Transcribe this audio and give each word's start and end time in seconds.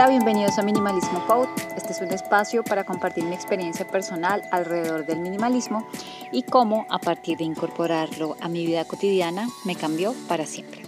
Hola, 0.00 0.08
bienvenidos 0.08 0.58
a 0.58 0.62
Minimalismo 0.62 1.26
Code. 1.26 1.50
Este 1.76 1.92
es 1.92 2.00
un 2.00 2.10
espacio 2.10 2.64
para 2.64 2.84
compartir 2.84 3.22
mi 3.24 3.34
experiencia 3.34 3.86
personal 3.86 4.42
alrededor 4.50 5.04
del 5.04 5.18
minimalismo 5.18 5.86
y 6.32 6.42
cómo 6.42 6.86
a 6.88 6.98
partir 6.98 7.36
de 7.36 7.44
incorporarlo 7.44 8.34
a 8.40 8.48
mi 8.48 8.64
vida 8.64 8.86
cotidiana 8.86 9.46
me 9.66 9.76
cambió 9.76 10.14
para 10.26 10.46
siempre. 10.46 10.84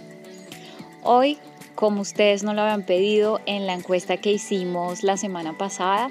Hoy, 1.03 1.37
como 1.75 2.01
ustedes 2.01 2.41
no 2.41 2.55
lo 2.55 2.63
habían 2.63 2.87
pedido 2.87 3.39
en 3.45 3.67
la 3.67 3.75
encuesta 3.75 4.17
que 4.17 4.31
hicimos 4.31 5.03
la 5.03 5.15
semana 5.15 5.55
pasada, 5.59 6.09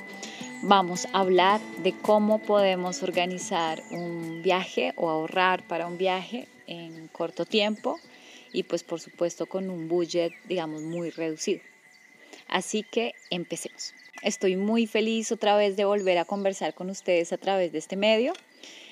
vamos 0.62 1.08
a 1.12 1.18
hablar 1.18 1.60
de 1.82 1.98
cómo 1.98 2.38
podemos 2.38 3.02
organizar 3.02 3.82
un 3.90 4.42
viaje 4.44 4.92
o 4.94 5.10
ahorrar 5.10 5.66
para 5.66 5.88
un 5.88 5.98
viaje 5.98 6.46
en 6.68 7.08
corto 7.08 7.46
tiempo 7.46 7.98
y 8.52 8.62
pues 8.62 8.84
por 8.84 9.00
supuesto 9.00 9.46
con 9.46 9.70
un 9.70 9.88
budget 9.88 10.32
digamos 10.46 10.82
muy 10.82 11.10
reducido. 11.10 11.71
Así 12.52 12.82
que 12.82 13.14
empecemos. 13.30 13.94
Estoy 14.22 14.56
muy 14.56 14.86
feliz 14.86 15.32
otra 15.32 15.56
vez 15.56 15.74
de 15.74 15.86
volver 15.86 16.18
a 16.18 16.26
conversar 16.26 16.74
con 16.74 16.90
ustedes 16.90 17.32
a 17.32 17.38
través 17.38 17.72
de 17.72 17.78
este 17.78 17.96
medio. 17.96 18.34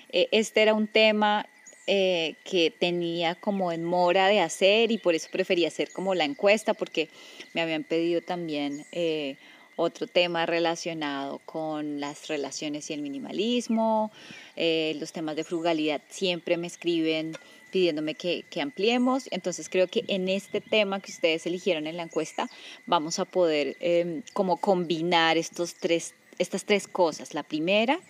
Eh, 0.09 0.29
este 0.33 0.63
era 0.63 0.73
un 0.73 0.87
tema 0.87 1.47
eh, 1.87 2.37
que 2.43 2.71
tenía 2.71 3.35
como 3.35 3.71
en 3.71 3.85
mora 3.85 4.29
de 4.29 4.41
hacer 4.41 4.91
y 4.91 4.97
por 4.97 5.15
eso 5.15 5.29
preferí 5.31 5.67
hacer 5.67 5.93
como 5.93 6.15
la 6.15 6.25
encuesta 6.25 6.73
porque 6.73 7.11
me 7.53 7.61
habían 7.61 7.85
pedido 7.85 8.23
también 8.23 8.87
eh, 8.93 9.37
otro 9.77 10.07
tema 10.07 10.47
relacionado 10.47 11.39
con 11.45 12.01
las 12.01 12.29
relaciones 12.29 12.89
y 12.89 12.95
el 12.95 13.03
minimalismo, 13.03 14.11
los 14.57 15.13
temas 15.13 15.37
de 15.37 15.45
frugalidad 15.45 16.01
siempre 16.09 16.57
me 16.57 16.67
escriben 16.67 17.33
pidiéndome 17.71 18.15
que, 18.15 18.45
ampliemos. 18.61 19.29
Entonces 19.31 19.69
creo 19.69 19.87
que 19.87 20.05
en 20.09 20.29
este 20.29 20.61
tema 20.61 21.01
que 21.01 21.13
ustedes 21.13 21.47
eligieron 21.47 21.87
en 21.87 21.97
la 21.97 22.03
encuesta 22.03 22.51
vamos 22.87 23.19
a 23.19 23.25
poder 23.25 23.77
em, 23.81 24.23
como 24.33 24.57
combinar 24.59 25.39
estos 25.39 25.75
tres, 25.75 26.15
estas 26.39 26.65
tres 26.65 26.87
cosas. 26.87 27.35
La 27.35 27.43
primera, 27.43 28.01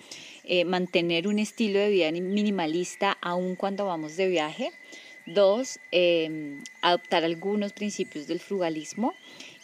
eh, 0.44 0.64
mantener 0.64 1.28
un 1.28 1.38
estilo 1.38 1.78
de 1.78 1.90
vida 1.90 2.10
minimalista 2.12 3.16
aun 3.20 3.56
cuando 3.56 3.86
vamos 3.86 4.16
de 4.16 4.28
viaje. 4.28 4.72
Dos, 5.26 5.78
em, 5.92 6.62
adoptar 6.82 7.24
algunos 7.24 7.72
principios 7.72 8.26
del 8.26 8.40
frugalismo. 8.40 9.14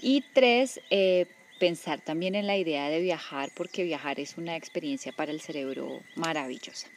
Y 0.01 0.23
tres, 0.33 0.81
eh, 0.91 1.27
pensar 1.59 2.01
también 2.01 2.35
en 2.35 2.47
la 2.47 2.57
idea 2.57 2.89
de 2.89 3.01
viajar, 3.01 3.51
porque 3.55 3.83
viajar 3.83 4.21
es 4.21 4.37
una 4.37 4.57
experiencia 4.57 5.13
para 5.13 5.33
el 5.33 5.41
cerebro 5.41 6.03
maravillosa. 6.15 6.89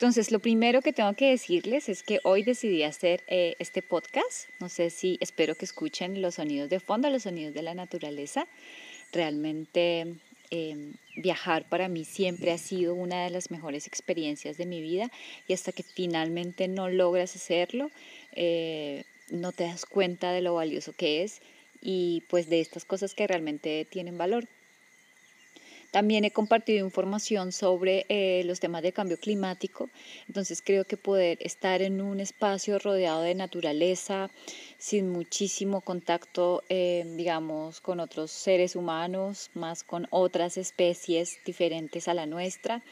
Entonces, 0.00 0.32
lo 0.32 0.38
primero 0.38 0.80
que 0.80 0.94
tengo 0.94 1.12
que 1.12 1.28
decirles 1.28 1.90
es 1.90 2.02
que 2.02 2.20
hoy 2.24 2.42
decidí 2.42 2.84
hacer 2.84 3.22
eh, 3.26 3.54
este 3.58 3.82
podcast. 3.82 4.48
No 4.58 4.70
sé 4.70 4.88
si 4.88 5.18
espero 5.20 5.56
que 5.56 5.66
escuchen 5.66 6.22
los 6.22 6.36
sonidos 6.36 6.70
de 6.70 6.80
fondo, 6.80 7.10
los 7.10 7.24
sonidos 7.24 7.52
de 7.52 7.60
la 7.60 7.74
naturaleza. 7.74 8.46
Realmente 9.12 10.14
em, 10.50 10.94
viajar 11.16 11.68
para 11.68 11.88
mí 11.90 12.06
siempre 12.06 12.50
ha 12.50 12.56
sido 12.56 12.94
una 12.94 13.24
de 13.24 13.28
las 13.28 13.50
mejores 13.50 13.86
experiencias 13.86 14.56
de 14.56 14.64
mi 14.64 14.80
vida 14.80 15.10
y 15.46 15.52
hasta 15.52 15.70
que 15.70 15.82
finalmente 15.82 16.66
no 16.66 16.88
logras 16.88 17.36
hacerlo, 17.36 17.90
eh, 18.32 19.04
no 19.28 19.52
te 19.52 19.64
das 19.64 19.84
cuenta 19.84 20.32
de 20.32 20.40
lo 20.40 20.54
valioso 20.54 20.94
que 20.94 21.24
es 21.24 21.42
y 21.82 22.22
pues 22.30 22.48
de 22.48 22.62
estas 22.62 22.86
cosas 22.86 23.14
que 23.14 23.26
realmente 23.26 23.86
tienen 23.90 24.16
valor. 24.16 24.48
También 25.90 26.24
he 26.24 26.30
compartido 26.30 26.84
información 26.84 27.50
sobre 27.52 28.06
eh, 28.08 28.42
los 28.44 28.60
temas 28.60 28.82
de 28.82 28.92
cambio 28.92 29.18
climático, 29.18 29.90
entonces 30.28 30.62
creo 30.64 30.84
que 30.84 30.96
poder 30.96 31.38
estar 31.40 31.82
en 31.82 32.00
un 32.00 32.20
espacio 32.20 32.78
rodeado 32.78 33.22
de 33.22 33.34
naturaleza, 33.34 34.30
sin 34.78 35.10
muchísimo 35.10 35.80
contacto, 35.80 36.62
eh, 36.68 37.04
digamos, 37.16 37.80
con 37.80 37.98
otros 37.98 38.30
seres 38.30 38.76
humanos, 38.76 39.50
más 39.54 39.82
con 39.82 40.06
otras 40.10 40.56
especies 40.56 41.38
diferentes 41.44 42.06
a 42.06 42.14
la 42.14 42.26
nuestra, 42.26 42.82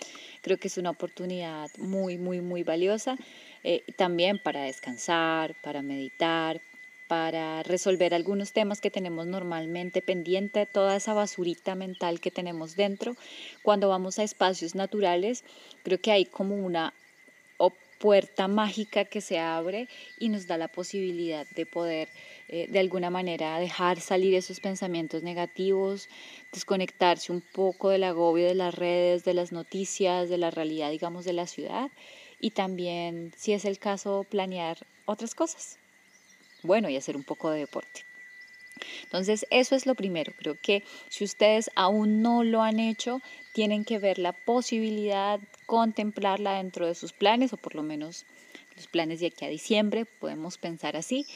creo 0.43 0.59
que 0.59 0.69
es 0.69 0.77
una 0.77 0.91
oportunidad 0.91 1.71
muy, 1.79 2.19
muy, 2.19 2.41
muy 2.41 2.63
valiosa. 2.65 3.17
Eh, 3.65 3.83
también 3.97 4.39
para 4.39 4.63
descansar, 4.63 5.55
para 5.63 5.83
meditar, 5.83 6.61
para 7.09 7.63
resolver 7.63 8.15
algunos 8.15 8.53
temas 8.53 8.81
que 8.81 8.91
tenemos 8.91 9.27
normalmente 9.27 10.03
pendiente, 10.03 10.67
toda 10.67 10.97
esa 10.97 11.15
basurita 11.15 11.75
mental 11.75 12.21
que 12.21 12.31
tenemos 12.31 12.77
dentro. 12.77 13.17
Cuando 13.63 13.89
vamos 13.89 14.19
a 14.19 14.23
espacios 14.23 14.75
naturales, 14.75 15.43
creo 15.83 16.01
que 16.01 16.13
hay 16.13 16.25
como 16.27 16.55
una 16.55 16.93
puerta 17.99 18.49
mágica 18.49 19.05
que 19.05 19.21
se 19.21 19.39
abre 19.39 19.89
y 20.19 20.29
nos 20.29 20.47
da 20.47 20.57
la 20.57 20.69
posibilidad 20.69 21.47
de 21.55 21.67
poder 21.67 22.09
eh, 22.49 22.67
de 22.69 22.79
alguna 22.79 23.11
manera 23.11 23.59
dejar 23.59 24.01
salir 24.01 24.35
esos 24.35 24.61
pensamientos 24.61 25.23
negativos, 25.23 26.09
desconectarse 26.53 27.33
un 27.33 27.41
poco 27.41 27.91
del 27.91 28.05
agobio 28.05 28.47
de 28.47 28.55
las 28.55 28.75
redes, 28.75 29.25
de 29.25 29.35
las 29.35 29.53
noticias, 29.53 30.29
de 30.29 30.39
la 30.39 30.51
realidad, 30.51 30.91
digamos, 30.91 31.25
de 31.25 31.33
la 31.33 31.47
ciudad 31.47 31.91
y 32.41 32.51
también, 32.51 33.33
si 33.37 33.53
es 33.53 33.65
el 33.65 33.79
caso, 33.79 34.25
planear 34.29 34.79
otras 35.05 35.35
cosas 35.35 35.78
bueno 36.63 36.89
y 36.89 36.97
hacer 36.97 37.17
un 37.17 37.25
poco 37.25 37.51
de 37.51 37.61
deporte. 37.61 38.05
Entonces, 39.05 39.47
eso 39.51 39.75
es 39.75 39.87
lo 39.87 39.95
primero. 39.95 40.33
Creo 40.39 40.57
que 40.61 40.85
si 41.09 41.25
ustedes 41.25 41.71
aún 41.75 42.23
no 42.23 42.45
lo 42.45 42.63
han 42.63 42.79
hecho, 42.79 43.21
tienen 43.53 43.85
que 43.85 43.99
ver 43.99 44.19
la 44.19 44.33
posibilidad, 44.33 45.41
contemplarla 45.67 46.59
dentro 46.59 46.87
de 46.87 46.95
sus 46.95 47.13
planes, 47.13 47.53
o 47.53 47.57
por 47.57 47.75
lo 47.75 47.83
menos 47.83 48.25
los 48.77 48.87
planes 48.87 49.21
de 49.21 49.27
aquí 49.27 49.45
a 49.45 49.49
diciembre, 49.49 50.05
podemos 50.05 50.59
pensar 50.59 50.97
así, 50.97 51.27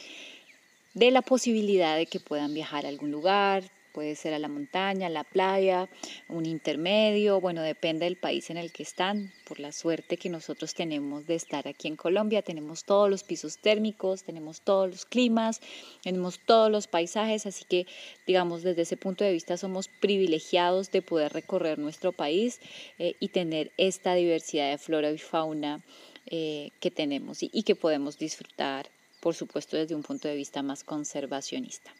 de 0.93 1.11
la 1.11 1.21
posibilidad 1.21 1.97
de 1.97 2.05
que 2.05 2.19
puedan 2.19 2.53
viajar 2.53 2.85
a 2.85 2.89
algún 2.89 3.11
lugar, 3.11 3.63
puede 3.93 4.15
ser 4.15 4.33
a 4.33 4.39
la 4.39 4.47
montaña, 4.47 5.07
a 5.07 5.09
la 5.09 5.23
playa, 5.23 5.87
un 6.27 6.45
intermedio, 6.45 7.39
bueno, 7.39 7.61
depende 7.61 8.05
del 8.05 8.17
país 8.17 8.49
en 8.49 8.57
el 8.57 8.71
que 8.71 8.83
están. 8.83 9.31
Por 9.47 9.59
la 9.59 9.71
suerte 9.71 10.17
que 10.17 10.29
nosotros 10.29 10.73
tenemos 10.73 11.27
de 11.27 11.35
estar 11.35 11.67
aquí 11.67 11.87
en 11.87 11.95
Colombia, 11.95 12.41
tenemos 12.41 12.83
todos 12.83 13.09
los 13.09 13.23
pisos 13.23 13.59
térmicos, 13.59 14.23
tenemos 14.23 14.61
todos 14.61 14.89
los 14.89 15.05
climas, 15.05 15.61
tenemos 16.01 16.39
todos 16.39 16.71
los 16.71 16.87
paisajes, 16.87 17.45
así 17.45 17.65
que 17.65 17.85
digamos 18.25 18.63
desde 18.63 18.81
ese 18.81 18.97
punto 18.97 19.23
de 19.23 19.31
vista 19.31 19.55
somos 19.57 19.87
privilegiados 19.87 20.91
de 20.91 21.01
poder 21.01 21.31
recorrer 21.31 21.77
nuestro 21.77 22.11
país 22.11 22.59
eh, 22.97 23.15
y 23.19 23.29
tener 23.29 23.71
esta 23.77 24.15
diversidad 24.15 24.71
de 24.71 24.77
flora 24.79 25.11
y 25.11 25.19
fauna 25.19 25.83
eh, 26.25 26.71
que 26.79 26.89
tenemos 26.89 27.43
y 27.43 27.63
que 27.63 27.75
podemos 27.75 28.17
disfrutar, 28.17 28.89
por 29.19 29.35
supuesto, 29.35 29.77
desde 29.77 29.93
un 29.93 30.01
punto 30.01 30.27
de 30.27 30.35
vista 30.35 30.63
más 30.63 30.83
conservacionista. 30.83 31.91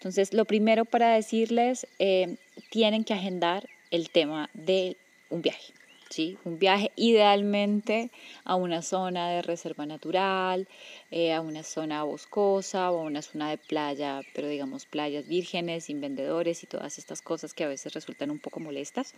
Entonces, 0.00 0.32
lo 0.32 0.46
primero 0.46 0.86
para 0.86 1.14
decirles, 1.14 1.86
eh, 1.98 2.36
tienen 2.70 3.04
que 3.04 3.12
agendar 3.12 3.68
el 3.90 4.08
tema 4.08 4.48
de 4.54 4.96
un 5.28 5.42
viaje. 5.42 5.74
¿sí? 6.08 6.38
Un 6.46 6.58
viaje 6.58 6.90
idealmente 6.96 8.10
a 8.44 8.54
una 8.54 8.80
zona 8.80 9.28
de 9.28 9.42
reserva 9.42 9.84
natural, 9.84 10.66
eh, 11.10 11.34
a 11.34 11.42
una 11.42 11.62
zona 11.62 12.02
boscosa 12.02 12.90
o 12.90 13.00
a 13.00 13.02
una 13.02 13.20
zona 13.20 13.50
de 13.50 13.58
playa, 13.58 14.22
pero 14.34 14.48
digamos 14.48 14.86
playas 14.86 15.28
vírgenes, 15.28 15.84
sin 15.84 16.00
vendedores 16.00 16.62
y 16.62 16.66
todas 16.66 16.96
estas 16.96 17.20
cosas 17.20 17.52
que 17.52 17.64
a 17.64 17.68
veces 17.68 17.92
resultan 17.92 18.30
un 18.30 18.38
poco 18.38 18.58
molestas. 18.58 19.14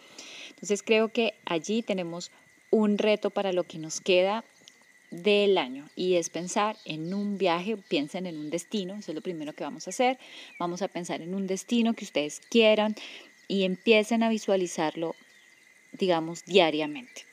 Entonces 0.48 0.82
creo 0.82 1.10
que 1.10 1.34
allí 1.44 1.82
tenemos 1.82 2.32
un 2.70 2.98
reto 2.98 3.30
para 3.30 3.52
lo 3.52 3.62
que 3.62 3.78
nos 3.78 4.00
queda 4.00 4.44
del 5.12 5.58
año 5.58 5.88
y 5.94 6.14
es 6.14 6.30
pensar 6.30 6.76
en 6.84 7.12
un 7.14 7.38
viaje, 7.38 7.76
piensen 7.76 8.26
en 8.26 8.38
un 8.38 8.50
destino, 8.50 8.94
eso 8.94 9.12
es 9.12 9.14
lo 9.14 9.20
primero 9.20 9.52
que 9.52 9.62
vamos 9.62 9.86
a 9.86 9.90
hacer, 9.90 10.18
vamos 10.58 10.82
a 10.82 10.88
pensar 10.88 11.20
en 11.20 11.34
un 11.34 11.46
destino 11.46 11.94
que 11.94 12.04
ustedes 12.04 12.40
quieran 12.50 12.96
y 13.46 13.64
empiecen 13.64 14.22
a 14.22 14.30
visualizarlo, 14.30 15.14
digamos, 15.92 16.44
diariamente. 16.44 17.31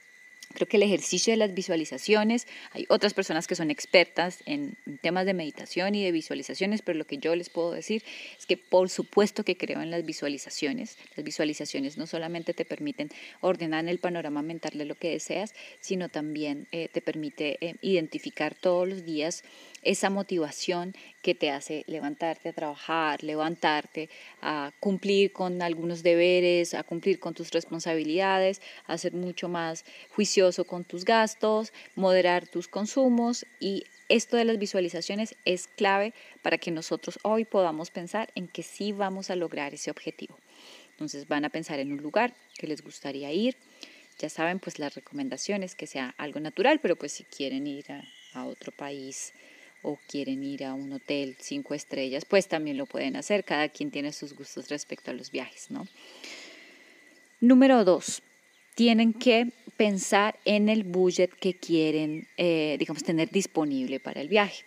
Creo 0.52 0.68
que 0.68 0.78
el 0.78 0.84
ejercicio 0.84 1.32
de 1.32 1.38
las 1.38 1.53
visualizaciones, 1.53 2.47
hay 2.72 2.88
otras 2.90 3.14
personas 3.14 3.46
que 3.46 3.53
son 3.53 3.70
expertas 3.70 4.40
en 4.47 4.76
temas 5.00 5.28
de 5.28 5.35
meditación 5.35 5.94
y 5.94 6.03
de 6.03 6.12
visualizaciones, 6.12 6.82
pero 6.82 6.97
lo 6.97 7.06
que 7.06 7.20
yo 7.20 7.35
les 7.35 7.52
puedo 7.52 7.72
decir 7.72 8.03
es 8.38 8.47
que 8.47 8.58
por 8.58 8.90
supuesto 8.90 9.46
que 9.46 9.58
creo 9.58 9.79
en 9.84 9.91
las 9.91 10.06
visualizaciones. 10.06 10.97
Las 11.16 11.23
visualizaciones 11.23 12.00
no 12.00 12.08
solamente 12.08 12.56
te 12.56 12.66
permiten 12.66 13.12
ordenar 13.41 13.88
el 13.88 14.00
panorama 14.00 14.41
mental 14.41 14.72
de 14.73 14.85
lo 14.85 14.96
que 14.96 15.12
deseas, 15.12 15.53
sino 15.82 16.09
también 16.09 16.68
eh, 16.72 16.90
te 16.91 17.02
permite 17.02 17.64
eh, 17.64 17.76
identificar 17.82 18.56
todos 18.56 18.90
los 18.90 19.06
días 19.06 19.44
esa 19.84 20.09
motivación 20.09 20.94
que 21.22 21.35
te 21.35 21.52
hace 21.52 21.85
levantarte 21.88 22.50
a 22.50 22.53
trabajar, 22.53 23.23
levantarte 23.23 24.09
a 24.41 24.73
cumplir 24.79 25.32
con 25.32 25.62
algunos 25.62 26.03
deberes, 26.03 26.73
a 26.73 26.84
cumplir 26.84 27.20
con 27.20 27.34
tus 27.34 27.52
responsabilidades, 27.52 28.62
a 28.88 28.97
ser 28.97 29.14
mucho 29.14 29.47
más 29.47 29.85
juicioso 30.09 30.39
con 30.68 30.86
tus 30.86 31.03
gastos, 31.03 31.74
moderar 31.96 32.47
tus 32.47 32.70
consumos 32.70 33.46
y 33.59 33.84
esto 34.08 34.38
de 34.38 34.46
las 34.46 34.58
visualizaciones 34.58 35.36
es 35.44 35.68
clave 35.68 36.14
para 36.41 36.58
que 36.58 36.72
nosotros 36.72 37.20
hoy 37.24 37.44
podamos 37.44 37.91
pensar 37.91 38.32
en 38.36 38.47
que 38.47 38.64
sí 38.64 38.94
vamos 38.94 39.30
a 39.30 39.36
lograr 39.36 39.74
ese 39.74 39.91
objetivo. 39.91 40.38
Entonces 40.91 41.28
van 41.28 41.44
a 41.44 41.50
pensar 41.50 41.80
en 41.80 41.91
un 41.91 42.02
lugar 42.02 42.34
que 42.58 42.68
les 42.68 42.82
gustaría 42.82 43.34
ir. 43.34 43.58
Ya 44.18 44.30
saben, 44.30 44.59
pues 44.59 44.80
las 44.80 44.96
recomendaciones 44.96 45.76
que 45.76 45.88
sea 45.88 46.16
algo 46.18 46.40
natural, 46.40 46.80
pero 46.80 46.96
pues 46.96 47.12
si 47.12 47.26
quieren 47.26 47.68
ir 47.68 47.85
a, 47.92 48.46
otro 48.46 48.72
país 48.72 49.34
o 49.82 49.97
quieren 50.08 50.44
ir 50.44 50.64
a 50.64 50.74
un 50.74 50.94
hotel 50.94 51.35
cinco 51.40 51.74
estrellas, 51.74 52.24
pues 52.24 52.47
también 52.47 52.78
lo 52.78 52.85
pueden 52.85 53.18
hacer. 53.18 53.44
Cada 53.44 53.68
quien 53.68 53.92
tiene 53.92 54.14
sus 54.14 54.34
gustos 54.34 54.70
respecto 54.70 55.12
a 55.12 55.14
los 55.14 55.32
viajes, 55.32 55.70
¿no? 55.70 55.88
Número 57.42 57.84
dos, 57.84 58.22
tienen 58.79 59.11
que 59.11 59.52
pensar 59.76 60.40
en 60.46 60.70
el 60.70 60.85
budget 60.85 61.34
que 61.34 61.53
quieren, 61.53 62.29
eh, 62.37 62.78
digamos, 62.79 63.03
tener 63.03 63.29
disponible 63.29 63.99
para 63.99 64.22
el 64.22 64.29
viaje. 64.29 64.64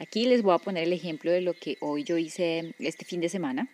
Aquí 0.00 0.26
les 0.26 0.42
voy 0.42 0.56
a 0.56 0.58
poner 0.58 0.82
el 0.82 0.92
ejemplo 0.92 1.30
de 1.30 1.40
lo 1.40 1.54
que 1.54 1.76
hoy 1.78 2.02
yo 2.02 2.18
hice 2.18 2.74
este 2.80 3.04
fin 3.04 3.20
de 3.20 3.28
semana. 3.28 3.68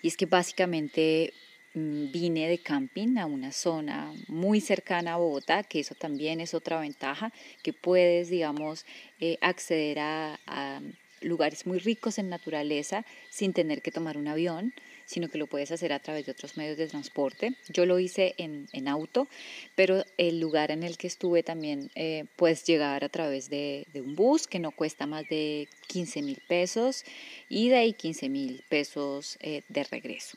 Y 0.00 0.08
es 0.08 0.16
que 0.16 0.24
básicamente 0.24 1.34
mm, 1.74 2.10
vine 2.12 2.48
de 2.48 2.56
camping 2.56 3.18
a 3.18 3.26
una 3.26 3.52
zona 3.52 4.14
muy 4.26 4.62
cercana 4.62 5.12
a 5.12 5.16
Bogotá, 5.18 5.62
que 5.62 5.80
eso 5.80 5.94
también 5.94 6.40
es 6.40 6.54
otra 6.54 6.80
ventaja, 6.80 7.34
que 7.62 7.74
puedes, 7.74 8.30
digamos, 8.30 8.86
eh, 9.20 9.36
acceder 9.42 9.98
a, 9.98 10.40
a 10.46 10.80
lugares 11.20 11.66
muy 11.66 11.78
ricos 11.78 12.18
en 12.18 12.30
naturaleza 12.30 13.04
sin 13.28 13.52
tener 13.52 13.82
que 13.82 13.92
tomar 13.92 14.16
un 14.16 14.28
avión 14.28 14.72
sino 15.06 15.28
que 15.28 15.38
lo 15.38 15.46
puedes 15.46 15.70
hacer 15.70 15.92
a 15.92 16.00
través 16.00 16.26
de 16.26 16.32
otros 16.32 16.56
medios 16.56 16.76
de 16.76 16.86
transporte. 16.86 17.54
Yo 17.68 17.86
lo 17.86 17.98
hice 17.98 18.34
en, 18.36 18.68
en 18.72 18.88
auto, 18.88 19.28
pero 19.74 20.04
el 20.18 20.40
lugar 20.40 20.70
en 20.70 20.82
el 20.82 20.98
que 20.98 21.06
estuve 21.06 21.42
también 21.42 21.90
eh, 21.94 22.24
puedes 22.36 22.64
llegar 22.64 23.04
a 23.04 23.08
través 23.08 23.48
de, 23.48 23.86
de, 23.92 24.00
un 24.00 24.14
bus 24.14 24.46
que 24.46 24.58
no 24.58 24.72
cuesta 24.72 25.06
más 25.06 25.26
de 25.28 25.68
15 25.88 26.22
mil 26.22 26.42
pesos 26.46 27.04
y 27.48 27.68
de 27.68 27.76
ahí 27.76 27.92
15 27.92 28.28
mil 28.28 28.64
pesos 28.68 29.38
eh, 29.40 29.62
de 29.68 29.84
regreso. 29.84 30.36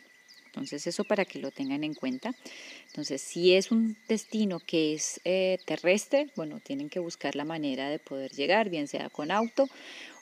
Entonces 0.49 0.85
eso 0.87 1.03
para 1.03 1.25
que 1.25 1.39
lo 1.39 1.51
tengan 1.51 1.83
en 1.83 1.93
cuenta. 1.93 2.33
Entonces 2.87 3.21
si 3.21 3.53
es 3.53 3.71
un 3.71 3.95
destino 4.07 4.59
que 4.59 4.93
es 4.93 5.21
eh, 5.23 5.59
terrestre, 5.65 6.27
bueno, 6.35 6.59
tienen 6.59 6.89
que 6.89 6.99
buscar 6.99 7.35
la 7.35 7.45
manera 7.45 7.89
de 7.89 7.99
poder 7.99 8.31
llegar, 8.31 8.69
bien 8.69 8.87
sea 8.87 9.09
con 9.09 9.31
auto 9.31 9.69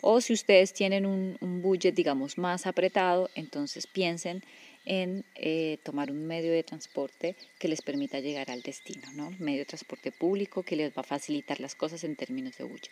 o 0.02 0.22
si 0.22 0.34
ustedes 0.34 0.74
tienen 0.74 1.06
un, 1.06 1.38
un 1.42 1.62
budget, 1.62 1.96
digamos, 1.96 2.38
más 2.38 2.68
apretado, 2.68 3.30
entonces 3.36 3.88
piensen 3.88 4.44
en 4.86 5.26
eh, 5.36 5.80
tomar 5.84 6.12
un 6.12 6.26
medio 6.26 6.52
de 6.52 6.64
transporte 6.64 7.36
que 7.60 7.68
les 7.68 7.82
permita 7.82 8.20
llegar 8.20 8.50
al 8.50 8.62
destino, 8.62 9.12
¿no? 9.14 9.32
Medio 9.38 9.60
de 9.60 9.66
transporte 9.66 10.12
público 10.12 10.64
que 10.64 10.78
les 10.78 10.92
va 10.92 11.02
a 11.02 11.04
facilitar 11.04 11.60
las 11.60 11.76
cosas 11.76 12.04
en 12.04 12.16
términos 12.16 12.58
de 12.58 12.64
budget. 12.64 12.92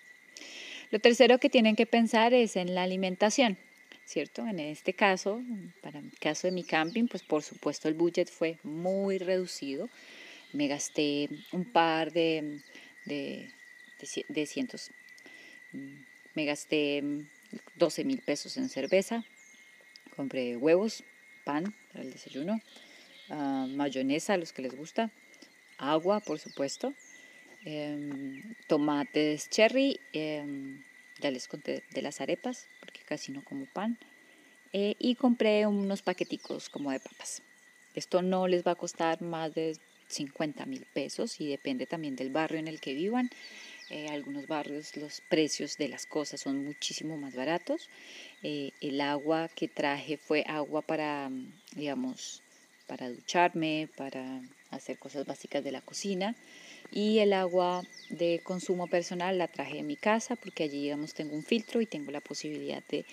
Lo 0.91 0.99
tercero 0.99 1.39
que 1.39 1.49
tienen 1.49 1.75
que 1.75 1.85
pensar 1.85 2.33
es 2.33 2.57
en 2.57 2.75
la 2.75 2.83
alimentación. 2.83 3.57
¿Cierto? 4.05 4.45
En 4.45 4.59
este 4.59 4.93
caso, 4.93 5.41
para 5.81 5.99
el 5.99 6.11
caso 6.19 6.47
de 6.47 6.51
mi 6.51 6.63
camping, 6.63 7.07
pues 7.07 7.23
por 7.23 7.43
supuesto 7.43 7.87
el 7.87 7.95
budget 7.95 8.29
fue 8.29 8.57
muy 8.63 9.17
reducido. 9.17 9.89
Me 10.53 10.67
gasté 10.67 11.29
un 11.51 11.65
par 11.65 12.13
de, 12.13 12.61
de, 13.05 13.51
de, 14.29 14.45
cientos. 14.45 14.91
Me 16.33 16.45
gasté 16.45 17.03
12 17.75 18.03
mil 18.05 18.21
pesos 18.21 18.55
en 18.57 18.69
cerveza. 18.69 19.25
Compré 20.15 20.55
huevos, 20.55 21.03
pan 21.43 21.75
para 21.91 22.03
el 22.05 22.11
desayuno, 22.11 22.61
uh, 23.29 23.67
mayonesa 23.67 24.33
a 24.33 24.37
los 24.37 24.53
que 24.53 24.61
les 24.61 24.75
gusta, 24.75 25.11
agua, 25.77 26.21
por 26.21 26.39
supuesto, 26.39 26.93
eh, 27.65 28.41
tomates 28.67 29.49
cherry. 29.49 29.99
Eh, 30.13 30.77
ya 31.19 31.31
les 31.31 31.47
conté 31.47 31.83
de 31.91 32.01
las 32.01 32.21
arepas, 32.21 32.67
porque 32.79 33.01
casi 33.01 33.31
no 33.31 33.43
como 33.43 33.65
pan, 33.65 33.97
eh, 34.73 34.95
y 34.99 35.15
compré 35.15 35.65
unos 35.67 36.01
paqueticos 36.01 36.69
como 36.69 36.91
de 36.91 36.99
papas. 36.99 37.41
Esto 37.93 38.21
no 38.21 38.47
les 38.47 38.65
va 38.65 38.71
a 38.71 38.75
costar 38.75 39.21
más 39.21 39.53
de 39.53 39.77
50 40.07 40.65
mil 40.65 40.85
pesos 40.93 41.39
y 41.39 41.47
depende 41.47 41.85
también 41.85 42.15
del 42.15 42.29
barrio 42.29 42.59
en 42.59 42.67
el 42.67 42.79
que 42.79 42.93
vivan. 42.93 43.29
Eh, 43.89 44.07
algunos 44.09 44.47
barrios 44.47 44.97
los 44.97 45.21
precios 45.21 45.77
de 45.77 45.87
las 45.87 46.05
cosas 46.05 46.41
son 46.41 46.63
muchísimo 46.63 47.17
más 47.17 47.35
baratos. 47.35 47.89
Eh, 48.43 48.71
el 48.81 48.99
agua 49.01 49.47
que 49.47 49.67
traje 49.67 50.17
fue 50.17 50.43
agua 50.47 50.81
para, 50.81 51.29
digamos, 51.75 52.43
para 52.87 53.09
ducharme, 53.09 53.89
para 53.95 54.41
hacer 54.71 54.97
cosas 54.97 55.25
básicas 55.25 55.63
de 55.63 55.71
la 55.71 55.81
cocina. 55.81 56.35
Y 56.95 57.19
el 57.19 57.33
agua 57.33 57.83
de 58.09 58.39
consumo 58.41 58.87
personal 58.87 59.37
la 59.37 59.49
traje 59.49 59.79
en 59.79 59.87
mi 59.87 59.97
casa 59.97 60.37
porque 60.37 60.63
allí, 60.63 60.83
digamos, 60.83 61.13
tengo 61.13 61.35
un 61.35 61.43
filtro 61.43 61.81
y 61.81 61.85
tengo 61.85 62.09
la 62.09 62.21
posibilidad 62.21 62.81
de, 62.87 63.05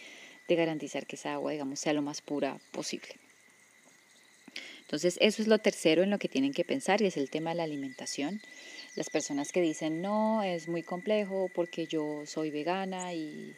de 0.46 0.54
garantizar 0.54 1.04
que 1.04 1.16
esa 1.16 1.34
agua, 1.34 1.50
digamos, 1.50 1.80
sea 1.80 1.92
lo 1.92 2.00
más 2.00 2.20
pura 2.20 2.60
posible. 2.70 3.16
Entonces, 4.92 5.18
eso 5.20 5.42
es 5.42 5.48
lo 5.48 5.58
tercero 5.58 6.04
en 6.04 6.10
lo 6.10 6.18
que 6.18 6.28
tienen 6.28 6.52
que 6.52 6.64
pensar 6.64 7.02
y 7.02 7.06
es 7.06 7.16
el 7.16 7.28
tema 7.28 7.50
de 7.50 7.56
la 7.56 7.64
alimentación. 7.64 8.40
Las 8.94 9.10
personas 9.10 9.50
que 9.50 9.60
dicen, 9.60 10.00
no, 10.00 10.44
es 10.44 10.68
muy 10.68 10.84
complejo 10.84 11.50
porque 11.52 11.86
yo 11.86 12.22
soy 12.24 12.52
vegana 12.52 13.14
y, 13.14 13.56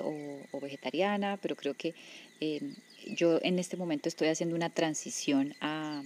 o, 0.00 0.60
vegetariana, 0.62 1.36
pero 1.42 1.56
creo 1.56 1.74
que 1.74 1.94
eh, 2.40 2.60
yo 3.04 3.38
en 3.42 3.58
este 3.58 3.76
momento 3.76 4.08
estoy 4.08 4.28
haciendo 4.28 4.56
una 4.56 4.70
transición 4.70 5.54
a 5.60 6.02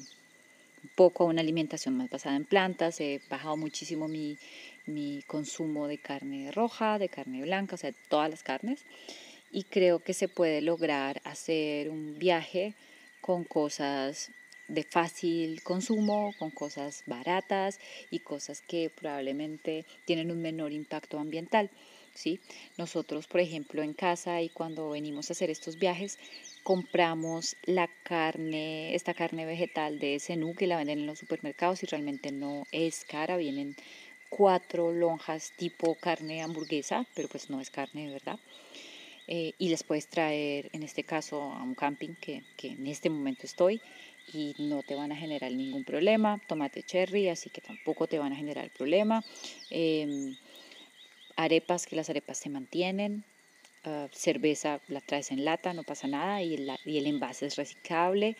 poco 0.94 1.24
a 1.24 1.26
una 1.26 1.40
alimentación 1.40 1.96
más 1.96 2.10
basada 2.10 2.36
en 2.36 2.44
plantas, 2.44 3.00
he 3.00 3.20
bajado 3.28 3.56
muchísimo 3.56 4.08
mi, 4.08 4.38
mi 4.86 5.22
consumo 5.26 5.88
de 5.88 5.98
carne 5.98 6.50
roja, 6.52 6.98
de 6.98 7.08
carne 7.08 7.42
blanca, 7.42 7.74
o 7.74 7.78
sea, 7.78 7.92
todas 8.08 8.30
las 8.30 8.42
carnes. 8.42 8.84
Y 9.50 9.64
creo 9.64 9.98
que 9.98 10.14
se 10.14 10.28
puede 10.28 10.62
lograr 10.62 11.20
hacer 11.24 11.90
un 11.90 12.18
viaje 12.18 12.74
con 13.20 13.44
cosas 13.44 14.30
de 14.68 14.84
fácil 14.84 15.62
consumo, 15.62 16.32
con 16.38 16.50
cosas 16.50 17.02
baratas 17.06 17.78
y 18.10 18.20
cosas 18.20 18.62
que 18.62 18.90
probablemente 18.90 19.84
tienen 20.06 20.30
un 20.30 20.40
menor 20.40 20.72
impacto 20.72 21.18
ambiental. 21.18 21.70
¿Sí? 22.14 22.40
Nosotros, 22.76 23.26
por 23.26 23.40
ejemplo, 23.40 23.82
en 23.82 23.94
casa 23.94 24.42
y 24.42 24.48
cuando 24.48 24.90
venimos 24.90 25.30
a 25.30 25.32
hacer 25.32 25.50
estos 25.50 25.78
viajes, 25.78 26.18
compramos 26.62 27.56
la 27.64 27.88
carne, 28.04 28.94
esta 28.94 29.14
carne 29.14 29.46
vegetal 29.46 29.98
de 29.98 30.18
Senú 30.20 30.54
que 30.54 30.66
la 30.66 30.76
venden 30.76 31.00
en 31.00 31.06
los 31.06 31.18
supermercados 31.18 31.82
y 31.82 31.86
realmente 31.86 32.30
no 32.32 32.66
es 32.70 33.04
cara, 33.04 33.36
vienen 33.36 33.74
cuatro 34.28 34.92
lonjas 34.92 35.52
tipo 35.52 35.94
carne 35.96 36.42
hamburguesa, 36.42 37.06
pero 37.14 37.28
pues 37.28 37.50
no 37.50 37.60
es 37.60 37.70
carne 37.70 38.06
de 38.06 38.12
verdad. 38.12 38.38
Eh, 39.28 39.54
y 39.58 39.68
les 39.68 39.84
puedes 39.84 40.08
traer, 40.08 40.68
en 40.72 40.82
este 40.82 41.04
caso, 41.04 41.42
a 41.42 41.62
un 41.62 41.74
camping 41.74 42.14
que, 42.20 42.42
que, 42.56 42.68
en 42.68 42.86
este 42.86 43.08
momento 43.08 43.46
estoy 43.46 43.80
y 44.26 44.54
no 44.58 44.82
te 44.82 44.94
van 44.94 45.12
a 45.12 45.16
generar 45.16 45.52
ningún 45.52 45.84
problema. 45.84 46.40
Tomate 46.46 46.82
cherry, 46.82 47.28
así 47.28 47.50
que 47.50 47.60
tampoco 47.60 48.08
te 48.08 48.18
van 48.18 48.32
a 48.32 48.36
generar 48.36 48.70
problema. 48.70 49.24
Eh, 49.70 50.34
arepas, 51.36 51.86
que 51.86 51.96
las 51.96 52.10
arepas 52.10 52.38
se 52.38 52.50
mantienen. 52.50 53.24
Ah, 53.84 54.08
cerveza 54.12 54.80
la 54.86 55.00
traes 55.00 55.32
en 55.32 55.44
lata, 55.44 55.72
no 55.74 55.82
pasa 55.82 56.06
nada, 56.06 56.40
y 56.40 56.54
el, 56.54 56.70
y 56.84 56.98
el 56.98 57.06
envase 57.06 57.46
es 57.46 57.56
reciclable. 57.56 58.36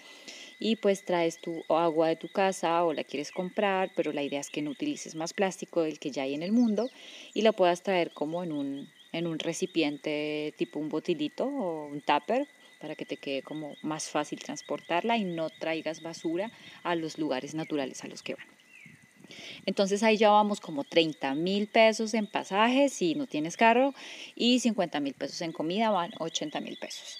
Y 0.60 0.76
pues 0.76 1.04
traes 1.04 1.38
tu 1.40 1.64
agua 1.68 2.08
de 2.08 2.16
tu 2.16 2.28
casa 2.28 2.84
o 2.84 2.92
la 2.92 3.02
quieres 3.04 3.32
comprar, 3.32 3.90
pero 3.96 4.12
la 4.12 4.22
idea 4.22 4.40
es 4.40 4.50
que 4.50 4.62
no 4.62 4.70
utilices 4.70 5.16
más 5.16 5.32
plástico 5.32 5.82
del 5.82 5.98
que 5.98 6.12
ya 6.12 6.22
hay 6.22 6.34
en 6.34 6.42
el 6.44 6.52
mundo 6.52 6.90
y 7.34 7.42
la 7.42 7.52
puedas 7.52 7.82
traer 7.82 8.12
como 8.12 8.44
en 8.44 8.52
un, 8.52 8.88
en 9.12 9.26
un 9.26 9.38
recipiente 9.40 10.54
tipo 10.56 10.78
un 10.78 10.88
botilito 10.88 11.46
o 11.46 11.86
un 11.88 12.00
tupper 12.00 12.46
para 12.78 12.94
que 12.94 13.04
te 13.04 13.16
quede 13.16 13.42
como 13.42 13.76
más 13.82 14.08
fácil 14.10 14.38
transportarla 14.40 15.16
y 15.16 15.24
no 15.24 15.50
traigas 15.50 16.02
basura 16.02 16.50
a 16.84 16.94
los 16.94 17.18
lugares 17.18 17.54
naturales 17.54 18.04
a 18.04 18.08
los 18.08 18.22
que 18.22 18.34
van. 18.34 18.61
Entonces 19.66 20.02
ahí 20.02 20.16
ya 20.16 20.30
vamos 20.30 20.60
como 20.60 20.84
30 20.84 21.34
mil 21.34 21.66
pesos 21.66 22.14
en 22.14 22.26
pasajes 22.26 22.92
si 22.92 23.14
no 23.14 23.26
tienes 23.26 23.56
carro 23.56 23.94
y 24.34 24.60
50 24.60 25.00
mil 25.00 25.14
pesos 25.14 25.40
en 25.42 25.52
comida, 25.52 25.90
van 25.90 26.12
80 26.18 26.60
mil 26.60 26.76
pesos. 26.76 27.18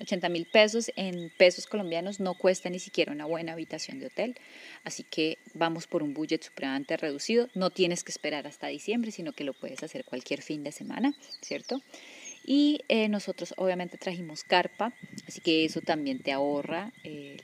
80 0.00 0.28
mil 0.28 0.46
pesos 0.46 0.90
en 0.96 1.30
pesos 1.36 1.66
colombianos 1.66 2.18
no 2.18 2.34
cuesta 2.34 2.70
ni 2.70 2.78
siquiera 2.78 3.12
una 3.12 3.26
buena 3.26 3.52
habitación 3.52 4.00
de 4.00 4.06
hotel, 4.06 4.36
así 4.84 5.04
que 5.04 5.38
vamos 5.54 5.86
por 5.86 6.02
un 6.02 6.14
budget 6.14 6.42
supremamente 6.42 6.96
reducido. 6.96 7.48
No 7.54 7.70
tienes 7.70 8.04
que 8.04 8.12
esperar 8.12 8.46
hasta 8.46 8.66
diciembre, 8.68 9.10
sino 9.10 9.32
que 9.32 9.44
lo 9.44 9.52
puedes 9.52 9.82
hacer 9.82 10.04
cualquier 10.04 10.42
fin 10.42 10.64
de 10.64 10.72
semana, 10.72 11.14
¿cierto? 11.40 11.82
Y 12.44 12.82
eh, 12.88 13.08
nosotros 13.08 13.54
obviamente 13.56 13.96
trajimos 13.96 14.44
carpa, 14.44 14.92
así 15.26 15.40
que 15.40 15.64
eso 15.64 15.80
también 15.80 16.18
te 16.20 16.32
ahorra 16.32 16.92
el, 17.02 17.40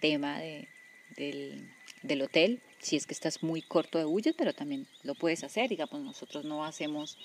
tema 0.00 0.40
de, 0.40 0.68
del, 1.16 1.68
del 2.02 2.22
hotel, 2.22 2.60
si 2.78 2.96
es 2.96 3.06
que 3.06 3.14
estás 3.14 3.42
muy 3.42 3.62
corto 3.62 3.98
de 3.98 4.04
budget, 4.04 4.34
pero 4.36 4.52
también 4.52 4.86
lo 5.02 5.14
puedes 5.14 5.44
hacer. 5.44 5.68
Digamos, 5.68 6.00
nosotros 6.00 6.44
no 6.44 6.64
hacemos 6.64 7.16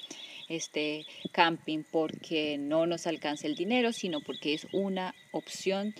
este 0.47 1.05
camping 1.31 1.83
porque 1.83 2.57
no 2.57 2.85
nos 2.85 3.07
alcanza 3.07 3.47
el 3.47 3.55
dinero, 3.55 3.91
sino 3.91 4.21
porque 4.21 4.53
es 4.53 4.67
una 4.71 5.15
opción. 5.31 5.95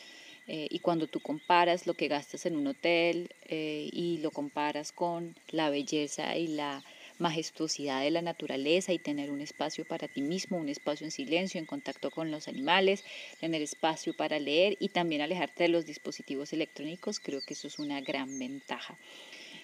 Eh, 0.48 0.68
y 0.70 0.80
cuando 0.80 1.08
tú 1.08 1.20
comparas 1.20 1.88
lo 1.88 1.94
que 1.94 2.08
gastas 2.08 2.46
en 2.46 2.56
un 2.56 2.68
hotel 2.68 3.30
eh, 3.50 3.90
y 3.92 4.20
lo 4.20 4.32
comparas 4.32 4.94
con 4.94 5.36
la 5.52 5.70
belleza 5.70 6.38
y 6.38 6.48
la 6.48 6.84
majestuosidad 7.20 8.02
de 8.02 8.12
la 8.12 8.22
naturaleza 8.22 8.94
y 8.94 9.00
tener 9.00 9.32
un 9.32 9.42
espacio 9.42 9.86
para 9.86 10.08
ti 10.08 10.22
mismo, 10.22 10.58
un 10.58 10.70
espacio 10.70 11.06
en 11.06 11.12
silencio, 11.12 11.60
en 11.60 11.66
contacto 11.66 12.12
con 12.12 12.32
los 12.32 12.48
animales, 12.48 13.04
tener 13.40 13.62
espacio 13.62 14.16
para 14.16 14.40
leer 14.40 14.78
y 14.80 14.90
también 14.90 15.22
alejarte 15.22 15.64
de 15.64 15.70
los 15.70 15.86
dispositivos 15.86 16.54
electrónicos, 16.54 17.20
creo 17.20 17.42
que 17.42 17.54
eso 17.54 17.68
es 17.68 17.80
una 17.80 18.02
gran 18.02 18.38
ventaja. 18.40 18.98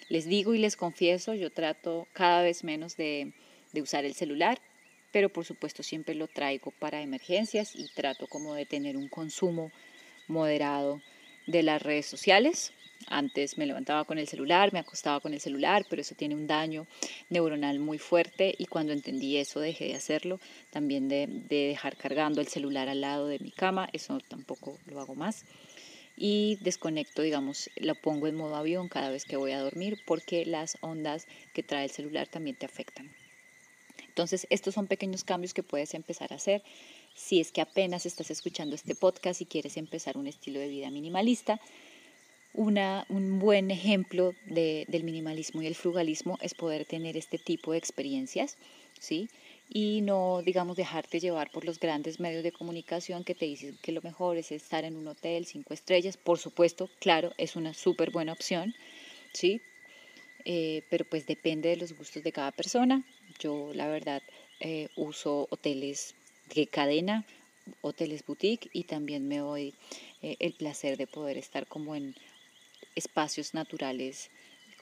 Les 0.09 0.25
digo 0.25 0.53
y 0.53 0.59
les 0.59 0.75
confieso, 0.75 1.33
yo 1.33 1.49
trato 1.51 2.07
cada 2.13 2.41
vez 2.43 2.63
menos 2.63 2.97
de, 2.97 3.33
de 3.71 3.81
usar 3.81 4.05
el 4.05 4.13
celular. 4.13 4.59
pero 5.11 5.29
por 5.29 5.45
supuesto 5.45 5.83
siempre 5.83 6.15
lo 6.15 6.27
traigo 6.27 6.71
para 6.71 7.01
emergencias 7.01 7.75
y 7.75 7.87
trato 7.93 8.27
como 8.27 8.55
de 8.55 8.65
tener 8.65 8.97
un 8.97 9.07
consumo 9.09 9.71
moderado 10.27 11.01
de 11.45 11.61
las 11.61 11.81
redes 11.83 12.07
sociales. 12.07 12.73
Antes 13.07 13.57
me 13.57 13.65
levantaba 13.65 14.05
con 14.05 14.17
el 14.17 14.27
celular, 14.27 14.73
me 14.73 14.79
acostaba 14.79 15.19
con 15.19 15.33
el 15.33 15.39
celular, 15.39 15.85
pero 15.89 16.01
eso 16.01 16.15
tiene 16.15 16.35
un 16.35 16.47
daño 16.47 16.87
neuronal 17.29 17.79
muy 17.79 17.97
fuerte 17.97 18.53
y 18.57 18.65
cuando 18.65 18.93
entendí 18.93 19.37
eso 19.37 19.59
dejé 19.59 19.85
de 19.85 19.95
hacerlo, 19.95 20.39
también 20.71 21.09
de, 21.09 21.27
de 21.27 21.67
dejar 21.67 21.97
cargando 21.97 22.41
el 22.41 22.47
celular 22.47 22.89
al 22.89 23.01
lado 23.01 23.27
de 23.27 23.39
mi 23.39 23.51
cama, 23.51 23.89
eso 23.93 24.19
tampoco 24.27 24.77
lo 24.87 24.99
hago 24.99 25.15
más 25.15 25.45
y 26.15 26.57
desconecto, 26.61 27.21
digamos, 27.21 27.69
lo 27.75 27.95
pongo 27.95 28.27
en 28.27 28.35
modo 28.35 28.55
avión 28.55 28.87
cada 28.87 29.09
vez 29.09 29.25
que 29.25 29.37
voy 29.37 29.51
a 29.51 29.59
dormir 29.59 29.99
porque 30.05 30.45
las 30.45 30.77
ondas 30.81 31.27
que 31.53 31.63
trae 31.63 31.85
el 31.85 31.91
celular 31.91 32.27
también 32.27 32.55
te 32.55 32.65
afectan. 32.65 33.11
Entonces, 34.07 34.45
estos 34.51 34.75
son 34.75 34.85
pequeños 34.85 35.23
cambios 35.23 35.55
que 35.55 35.63
puedes 35.63 35.95
empezar 35.95 36.31
a 36.33 36.35
hacer 36.35 36.61
si 37.15 37.39
es 37.39 37.51
que 37.51 37.61
apenas 37.61 38.05
estás 38.05 38.29
escuchando 38.29 38.75
este 38.75 38.95
podcast 38.95 39.41
y 39.41 39.45
quieres 39.45 39.77
empezar 39.77 40.17
un 40.17 40.27
estilo 40.27 40.59
de 40.59 40.67
vida 40.67 40.91
minimalista. 40.91 41.59
Una, 42.53 43.05
un 43.09 43.39
buen 43.39 43.71
ejemplo 43.71 44.35
de, 44.45 44.85
del 44.87 45.03
minimalismo 45.03 45.61
y 45.61 45.67
el 45.67 45.75
frugalismo 45.75 46.37
es 46.41 46.53
poder 46.53 46.85
tener 46.85 47.17
este 47.17 47.39
tipo 47.39 47.71
de 47.71 47.79
experiencias, 47.79 48.57
¿sí? 48.99 49.27
y 49.69 50.01
no, 50.01 50.43
digamos, 50.43 50.77
dejarte 50.77 51.19
llevar 51.19 51.49
por 51.49 51.65
los 51.65 51.79
grandes 51.79 52.19
medios 52.19 52.43
de 52.43 52.51
comunicación 52.51 53.23
que 53.23 53.33
te 53.33 53.45
dicen 53.45 53.77
que 53.81 53.91
lo 53.91 54.01
mejor 54.03 54.37
es 54.37 54.51
estar 54.51 54.85
en 54.85 54.95
un 54.95 55.07
hotel 55.07 55.47
cinco 55.47 55.73
estrellas. 55.73 56.15
Por 56.15 56.37
supuesto, 56.37 56.89
claro, 56.99 57.33
es 57.37 57.55
una 57.55 57.73
súper 57.73 58.11
buena 58.11 58.33
opción, 58.33 58.75
¿sí? 59.33 59.61
Eh, 60.45 60.83
pero 60.91 61.05
pues 61.05 61.25
depende 61.25 61.69
de 61.69 61.77
los 61.77 61.97
gustos 61.97 62.21
de 62.21 62.31
cada 62.31 62.51
persona. 62.51 63.03
Yo, 63.39 63.71
la 63.73 63.87
verdad, 63.87 64.21
eh, 64.59 64.89
uso 64.95 65.47
hoteles 65.49 66.13
de 66.53 66.67
cadena, 66.67 67.25
hoteles 67.81 68.23
boutique 68.25 68.69
y 68.73 68.83
también 68.83 69.27
me 69.27 69.37
doy 69.37 69.73
eh, 70.21 70.35
el 70.39 70.53
placer 70.53 70.97
de 70.97 71.07
poder 71.07 71.37
estar 71.37 71.65
como 71.65 71.95
en 71.95 72.13
espacios 72.95 73.53
naturales 73.53 74.29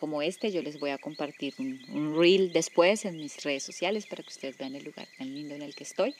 como 0.01 0.23
este, 0.23 0.51
yo 0.51 0.63
les 0.63 0.79
voy 0.79 0.89
a 0.89 0.97
compartir 0.97 1.53
un, 1.59 2.15
reel 2.17 2.51
después 2.51 3.05
en 3.05 3.17
mis 3.17 3.43
redes 3.43 3.61
sociales 3.61 4.07
para 4.07 4.23
que 4.23 4.29
ustedes 4.29 4.57
vean 4.57 4.75
el 4.75 4.83
lugar 4.83 5.07
tan 5.15 5.31
lindo 5.31 5.53
en 5.53 5.61
el 5.61 5.75
que 5.75 5.83
estoy. 5.83 6.15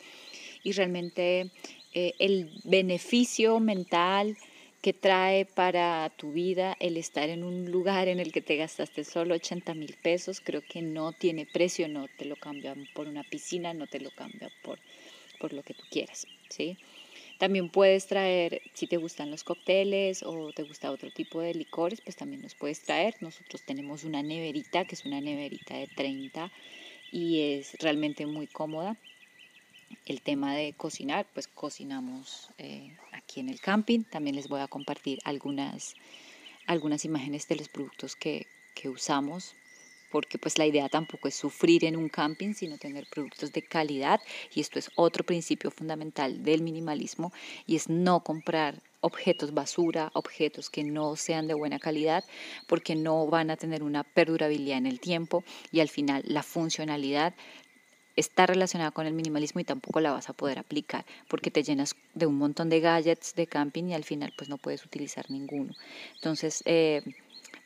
Y 0.62 0.74
realmente 0.74 1.50
eh, 1.96 2.14
el 2.20 2.52
beneficio 2.64 3.60
mental 3.60 4.38
que 4.84 4.94
trae 4.94 5.46
para 5.46 6.12
tu 6.16 6.32
vida 6.32 6.78
el 6.80 6.96
estar 6.96 7.30
en 7.30 7.44
un 7.44 7.72
lugar 7.72 8.08
en 8.08 8.20
el 8.20 8.32
que 8.32 8.42
te 8.42 8.56
gastaste 8.56 9.04
solo 9.04 9.34
80 9.34 9.74
mil 9.74 9.96
pesos, 10.02 10.42
creo 10.42 10.62
que 10.62 10.84
no 10.84 11.12
tiene 11.12 11.48
precio, 11.48 11.88
no 11.88 12.08
te 12.20 12.26
lo 12.26 12.36
cambian 12.36 12.88
por 12.94 13.08
una 13.08 13.24
piscina, 13.24 13.74
no 13.74 13.88
te 13.88 14.00
lo 14.00 14.12
cambian 14.12 14.52
por, 14.62 14.78
por 15.40 15.54
lo 15.54 15.64
que 15.64 15.74
tú 15.74 15.84
quieras, 15.90 16.28
¿sí? 16.50 16.78
También 17.42 17.70
puedes 17.70 18.06
traer, 18.06 18.62
si 18.76 18.86
te 18.86 18.98
gustan 18.98 19.32
los 19.32 19.44
cócteles 19.44 20.22
o 20.22 20.52
te 20.54 20.62
gusta 20.62 20.92
otro 20.92 21.10
tipo 21.10 21.42
de 21.42 21.56
licores, 21.56 22.00
pues 22.00 22.16
también 22.16 22.44
nos 22.44 22.54
puedes 22.54 22.84
traer. 22.84 23.16
Nosotros 23.20 23.64
tenemos 23.64 24.04
una 24.04 24.22
neverita, 24.22 24.86
que 24.86 24.94
es 24.94 25.06
una 25.06 25.20
neverita 25.22 25.74
de 25.74 25.88
30 25.88 26.52
y 27.12 27.56
es 27.56 27.76
realmente 27.80 28.28
muy 28.28 28.46
cómoda. 28.46 28.96
El 30.06 30.22
tema 30.22 30.56
de 30.56 30.74
cocinar, 30.74 31.26
pues 31.34 31.48
cocinamos 31.48 32.52
eh, 32.60 32.96
aquí 33.12 33.40
en 33.40 33.50
el 33.50 33.60
camping. 33.60 34.04
También 34.04 34.36
les 34.36 34.48
voy 34.48 34.60
a 34.60 34.68
compartir 34.68 35.18
algunas, 35.24 35.96
algunas 36.68 37.06
imágenes 37.06 37.48
de 37.48 37.56
los 37.56 37.70
productos 37.70 38.16
que, 38.16 38.46
que 38.76 38.88
usamos 38.88 39.56
porque 40.12 40.38
pues 40.38 40.58
la 40.58 40.66
idea 40.66 40.90
tampoco 40.90 41.28
es 41.28 41.36
sufrir 41.36 41.86
en 41.86 41.96
un 41.96 42.10
camping, 42.10 42.54
sino 42.54 42.78
tener 42.78 43.08
productos 43.10 43.52
de 43.52 43.62
calidad 43.62 44.20
y 44.54 44.62
esto 44.62 44.78
es 44.78 44.90
otro 44.96 45.24
principio 45.24 45.72
fundamental 45.72 46.44
del 46.44 46.62
minimalismo 46.62 47.32
y 47.66 47.76
es 47.76 47.90
no 47.90 48.24
comprar 48.24 48.82
objetos 49.02 49.54
basura, 49.54 50.12
objetos 50.14 50.70
que 50.70 50.84
no 50.84 51.16
sean 51.16 51.48
de 51.48 51.56
buena 51.56 51.80
calidad, 51.80 52.24
porque 52.68 52.96
no 52.96 53.26
van 53.28 53.50
a 53.50 53.58
tener 53.58 53.84
una 53.84 54.04
perdurabilidad 54.04 54.78
en 54.78 54.86
el 54.86 55.00
tiempo 55.00 55.44
y 55.72 55.80
al 55.80 55.90
final 55.90 56.24
la 56.26 56.44
funcionalidad 56.44 57.34
está 58.16 58.46
relacionada 58.46 58.92
con 58.92 59.08
el 59.08 59.14
minimalismo 59.14 59.62
y 59.62 59.64
tampoco 59.64 60.00
la 60.00 60.12
vas 60.12 60.30
a 60.30 60.34
poder 60.34 60.60
aplicar 60.60 61.06
porque 61.28 61.50
te 61.50 61.64
llenas 61.64 61.96
de 62.14 62.26
un 62.26 62.38
montón 62.38 62.70
de 62.70 62.80
gadgets 62.80 63.34
de 63.36 63.48
camping 63.48 63.86
y 63.86 63.94
al 63.94 64.04
final 64.04 64.34
pues 64.38 64.50
no 64.50 64.58
puedes 64.58 64.86
utilizar 64.86 65.30
ninguno. 65.32 65.74
Entonces, 66.16 66.62
eh, 66.66 67.02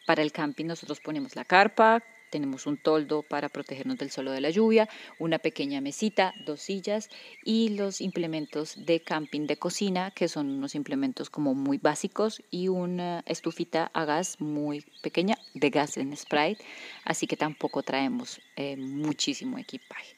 para 0.05 0.21
el 0.21 0.31
camping 0.31 0.65
nosotros 0.65 0.99
ponemos 0.99 1.35
la 1.35 1.45
carpa, 1.45 2.03
tenemos 2.35 2.67
un 2.67 2.75
toldo 2.75 3.23
para 3.23 3.47
protegernos 3.47 3.97
del 3.97 4.11
sol 4.11 4.27
o 4.27 4.31
de 4.31 4.41
la 4.41 4.49
lluvia, 4.49 4.89
una 5.19 5.39
pequeña 5.39 5.79
mesita, 5.79 6.33
dos 6.45 6.59
sillas 6.59 7.07
y 7.45 7.69
los 7.69 8.01
implementos 8.01 8.75
de 8.85 8.99
camping 8.99 9.47
de 9.47 9.55
cocina, 9.55 10.11
que 10.11 10.27
son 10.27 10.49
unos 10.49 10.75
implementos 10.75 11.29
como 11.29 11.53
muy 11.53 11.77
básicos 11.77 12.43
y 12.51 12.67
una 12.67 13.23
estufita 13.25 13.89
a 13.93 14.03
gas 14.03 14.41
muy 14.41 14.81
pequeña 15.01 15.37
de 15.53 15.69
gas 15.69 15.95
en 15.95 16.13
Sprite, 16.17 16.61
así 17.05 17.25
que 17.25 17.37
tampoco 17.37 17.83
traemos 17.83 18.41
eh, 18.57 18.75
muchísimo 18.75 19.57
equipaje. 19.57 20.17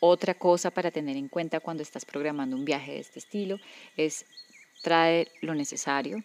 Otra 0.00 0.34
cosa 0.34 0.72
para 0.72 0.90
tener 0.90 1.16
en 1.16 1.28
cuenta 1.28 1.60
cuando 1.60 1.84
estás 1.84 2.04
programando 2.04 2.56
un 2.56 2.64
viaje 2.64 2.94
de 2.94 2.98
este 2.98 3.20
estilo 3.20 3.60
es 3.96 4.26
trae 4.82 5.28
lo 5.40 5.54
necesario, 5.54 6.24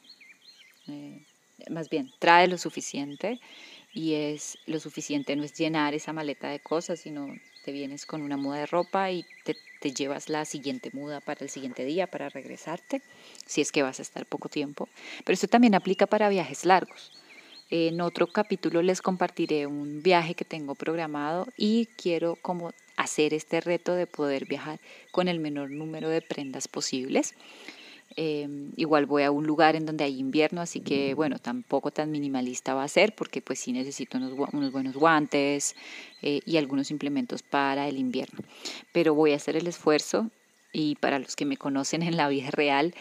eh, 0.87 1.21
más 1.69 1.87
bien 1.87 2.11
trae 2.17 2.47
lo 2.47 2.57
suficiente 2.57 3.39
y 3.97 4.13
es 4.13 4.59
lo 4.67 4.79
suficiente, 4.79 5.35
no 5.35 5.43
es 5.43 5.53
llenar 5.53 5.95
esa 5.95 6.13
maleta 6.13 6.49
de 6.49 6.59
cosas, 6.59 6.99
sino 6.99 7.35
te 7.65 7.71
vienes 7.71 8.05
con 8.05 8.21
una 8.21 8.37
muda 8.37 8.59
de 8.59 8.67
ropa 8.67 9.09
y 9.09 9.25
te, 9.43 9.57
te, 9.81 9.91
llevas 9.91 10.29
la 10.29 10.45
siguiente 10.45 10.91
muda 10.93 11.19
para 11.19 11.43
el 11.43 11.49
siguiente 11.49 11.83
día, 11.83 12.05
para 12.05 12.29
regresarte, 12.29 13.01
si 13.47 13.61
es 13.61 13.71
que 13.71 13.81
vas 13.81 13.97
a 13.97 14.03
estar 14.03 14.27
poco 14.27 14.49
tiempo. 14.49 14.87
Pero 15.25 15.33
esto 15.33 15.47
también 15.47 15.73
aplica 15.73 16.05
para 16.05 16.29
viajes 16.29 16.63
largos. 16.63 17.11
En 17.71 17.99
otro 17.99 18.27
capítulo 18.27 18.83
les 18.83 19.01
compartiré 19.01 19.65
un 19.65 20.03
viaje 20.03 20.35
que 20.35 20.45
tengo 20.45 20.75
programado 20.75 21.47
y 21.57 21.87
quiero 21.97 22.35
como 22.35 22.73
hacer 22.97 23.33
este 23.33 23.61
reto 23.61 23.95
de 23.95 24.05
poder 24.05 24.45
viajar 24.45 24.79
con 25.09 25.27
el 25.27 25.39
menor 25.39 25.71
número 25.71 26.07
de 26.09 26.21
prendas 26.21 26.67
posibles. 26.67 27.33
Em, 28.15 28.71
igual 28.77 29.05
voy 29.05 29.23
a 29.23 29.31
un 29.31 29.45
lugar 29.45 29.75
en 29.75 29.85
donde 29.85 30.03
hay 30.03 30.19
invierno, 30.19 30.61
así 30.61 30.79
que 30.79 31.13
bueno, 31.13 31.37
tampoco 31.39 31.91
tan 31.91 32.09
minimalista 32.09 32.73
va 32.73 32.83
a 32.83 32.87
ser 32.87 33.13
porque 33.13 33.41
pues 33.41 33.59
sí 33.59 33.73
necesito 33.73 34.17
unos, 34.17 34.33
unos 34.53 34.71
buenos 34.71 34.95
guantes 34.95 35.75
eh, 36.21 36.39
y 36.45 36.57
algunos 36.57 36.89
implementos 36.89 37.43
para 37.43 37.87
el 37.87 37.97
invierno. 37.97 38.39
Pero 38.91 39.13
voy 39.13 39.33
a 39.33 39.35
hacer 39.35 39.55
el 39.55 39.67
esfuerzo 39.67 40.31
y 40.73 40.95
para 40.95 41.19
los 41.19 41.35
que 41.35 41.45
me 41.45 41.57
conocen 41.57 42.03
en 42.03 42.17
la 42.17 42.27
vida 42.27 42.49
real 42.51 42.93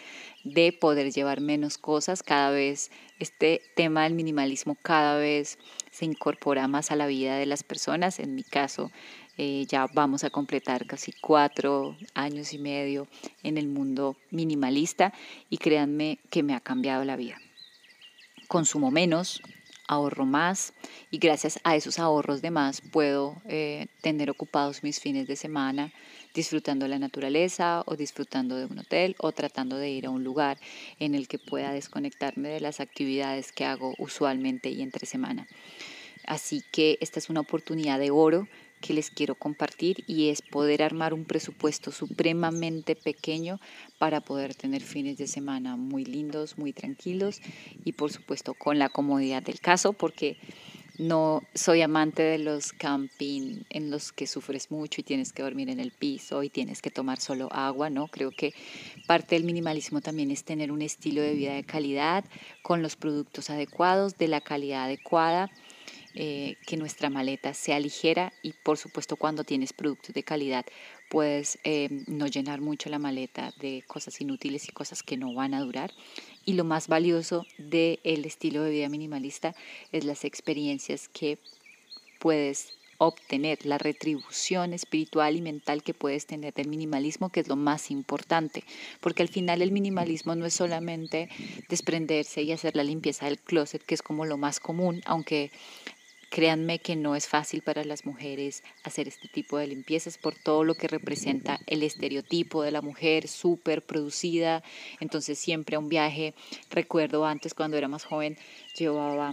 de 0.45 0.73
poder 0.73 1.13
llevar 1.13 1.41
menos 1.41 1.79
cosas 1.79 2.23
cada 2.23 2.51
vez 2.51 2.91
este 3.19 3.61
tema 3.75 4.05
del 4.05 4.15
minimalismo 4.15 4.77
cada 4.81 5.19
vez 5.19 5.59
se 5.91 6.05
incorpora 6.05 6.69
más 6.69 6.91
a 6.91 6.97
la 6.97 7.07
vida 7.07 7.37
de 7.37 7.47
las 7.47 7.65
personas 7.65 8.21
en 8.21 8.35
mi 8.35 8.45
caso 8.45 8.93
eh, 9.39 9.67
ya 9.69 9.87
vamos 9.93 10.25
a 10.25 10.31
completar 10.31 10.87
casi 10.87 11.13
cuatro 11.13 11.97
años 12.15 12.53
y 12.53 12.59
medio 12.59 13.07
en 13.43 13.59
el 13.59 13.69
mundo 13.69 14.17
minimalista 14.31 15.13
y 15.51 15.59
créanme 15.59 16.19
que 16.31 16.43
me 16.43 16.55
ha 16.55 16.61
cambiado 16.61 17.05
la 17.05 17.17
vida. 17.17 17.39
Consumo 18.49 18.91
menos, 18.91 19.43
ahorro 19.89 20.27
más 20.27 20.73
y 21.11 21.19
gracias 21.19 21.61
a 21.65 21.77
esos 21.77 21.99
ahorros 21.99 22.43
de 22.43 22.51
más 22.51 22.81
puedo 22.81 23.37
eh, 23.47 23.87
tener 24.03 24.31
ocupados 24.31 24.83
mis 24.83 25.01
fines 25.01 25.27
de 25.27 25.37
semana 25.37 25.93
disfrutando 26.35 26.89
la 26.89 26.99
naturaleza 26.99 27.83
o 27.87 27.97
disfrutando 27.97 28.57
de 28.57 28.67
un 28.67 28.79
hotel 28.81 29.17
o 29.19 29.33
tratando 29.33 29.77
de 29.77 29.91
ir 29.91 30.07
a 30.07 30.11
un 30.11 30.25
lugar 30.25 30.59
en 30.99 31.15
el 31.15 31.29
que 31.29 31.39
pueda 31.39 31.73
desconectarme 31.73 32.49
de 32.49 32.61
las 32.61 32.81
actividades 32.81 33.53
que 33.53 33.65
hago 33.65 33.95
usualmente 33.99 34.69
y 34.71 34.83
entre 34.83 35.07
semana. 35.07 35.47
Así 36.27 36.63
que 36.73 36.99
esta 37.01 37.19
es 37.21 37.31
una 37.31 37.41
oportunidad 37.41 37.99
de 37.99 38.11
oro 38.11 38.49
que 38.81 38.95
les 38.95 39.11
quiero 39.11 39.35
compartir 39.35 40.05
y 40.07 40.29
es 40.29 40.43
poder 40.43 40.83
armar 40.83 41.15
un 41.15 41.25
presupuesto 41.25 41.93
supremamente 41.93 42.97
pequeño 42.97 43.61
para 43.99 44.21
poder 44.21 44.55
tener 44.55 44.83
fines 44.83 45.19
de 45.19 45.27
semana 45.27 45.77
muy 45.77 46.05
lindos, 46.05 46.59
muy 46.59 46.73
tranquilos 46.73 47.41
y 47.85 47.93
por 47.93 48.13
supuesto 48.13 48.55
con 48.55 48.79
la 48.79 48.89
comodidad 48.89 49.43
del 49.43 49.61
caso 49.61 49.93
porque 49.93 50.39
no 50.99 51.43
soy 51.55 51.83
amante 51.83 52.23
de 52.23 52.39
los 52.39 52.73
camping 52.73 53.65
en 53.69 53.91
los 53.91 54.13
que 54.13 54.27
sufres 54.27 54.71
mucho 54.71 55.01
y 55.01 55.05
tienes 55.05 55.33
que 55.33 55.43
dormir 55.43 55.69
en 55.69 55.79
el 55.79 55.91
piso 55.91 56.43
y 56.43 56.49
tienes 56.49 56.81
que 56.81 56.91
tomar 56.91 57.21
solo 57.21 57.49
agua, 57.53 57.91
¿no? 57.91 58.09
Creo 58.09 58.31
que 58.31 58.55
parte 59.07 59.35
del 59.35 59.45
minimalismo 59.45 60.01
también 60.01 60.31
es 60.31 60.45
tener 60.45 60.73
un 60.73 60.81
estilo 60.81 61.21
de 61.21 61.35
vida 61.35 61.55
de 61.55 61.65
calidad 61.65 62.25
con 62.63 62.83
los 62.83 62.97
productos 62.97 63.51
adecuados, 63.51 64.17
de 64.17 64.29
la 64.29 64.41
calidad 64.41 64.85
adecuada 64.85 65.51
eh, 66.19 66.57
que 66.67 66.79
nuestra 66.79 67.11
maleta 67.11 67.53
sea 67.53 67.79
ligera 67.79 68.33
y 68.43 68.55
por 68.55 68.79
supuesto 68.79 69.17
cuando 69.17 69.45
tienes 69.45 69.75
productos 69.75 70.15
de 70.15 70.23
calidad 70.23 70.65
puedes 71.11 71.59
eh, 71.63 71.89
no 72.07 72.27
llenar 72.27 72.63
mucho 72.63 72.89
la 72.89 72.99
maleta 72.99 73.53
de 73.61 73.85
cosas 73.87 74.19
inútiles 74.21 74.67
y 74.67 74.73
cosas 74.73 75.03
que 75.03 75.19
no 75.19 75.35
van 75.35 75.53
a 75.53 75.61
durar. 75.61 75.93
Y 76.47 76.55
lo 76.55 76.65
más 76.65 76.89
valioso 76.89 77.45
del 77.59 78.25
estilo 78.25 78.63
de 78.63 78.71
vida 78.71 78.89
minimalista 78.89 79.55
es 79.93 80.05
las 80.05 80.25
experiencias 80.25 81.09
que 81.09 81.39
puedes 82.19 82.73
obtener 82.99 83.67
la 83.67 83.79
retribución 83.79 84.73
espiritual 84.73 85.37
y 85.37 85.43
mental 85.43 85.83
que 85.83 85.95
puedes 85.95 86.27
tener 86.27 86.55
del 86.55 86.69
minimalismo, 86.69 87.29
que 87.29 87.41
es 87.41 87.49
lo 87.49 87.57
más 87.57 87.91
importante, 87.91 88.65
porque 89.01 89.23
al 89.23 89.29
final 89.29 89.63
el 89.63 89.73
minimalismo 89.73 90.35
no 90.35 90.47
es 90.47 90.55
solamente 90.55 91.29
desprenderse 91.69 92.43
y 92.43 92.53
hacer 92.53 92.75
la 92.77 92.85
limpieza 92.85 93.27
del 93.27 93.39
closet, 93.39 93.83
que 93.83 93.95
es 93.95 94.03
como 94.03 94.25
lo 94.25 94.39
más 94.39 94.61
común, 94.61 95.03
aunque 95.05 95.51
Créanme 96.31 96.81
que 96.81 96.97
no 96.97 97.15
es 97.17 97.29
fácil 97.29 97.63
para 97.63 97.85
las 97.85 98.05
mujeres 98.05 98.63
hacer 98.83 99.09
este 99.09 99.29
tipo 99.29 99.59
de 99.59 99.69
limpiezas 99.69 100.19
por 100.19 100.35
todo 100.35 100.65
lo 100.65 100.75
que 100.75 100.89
representa 100.89 101.61
el 101.67 101.83
estereotipo 101.83 102.63
de 102.63 102.73
la 102.73 102.83
mujer 102.83 103.29
súper 103.29 103.83
producida. 103.83 104.63
Entonces 105.01 105.39
siempre 105.39 105.77
a 105.77 105.79
un 105.79 105.89
viaje, 105.89 106.35
recuerdo 106.71 107.25
antes 107.25 107.55
cuando 107.55 107.77
era 107.77 107.89
más 107.89 108.05
joven, 108.05 108.37
llevaba 108.77 109.33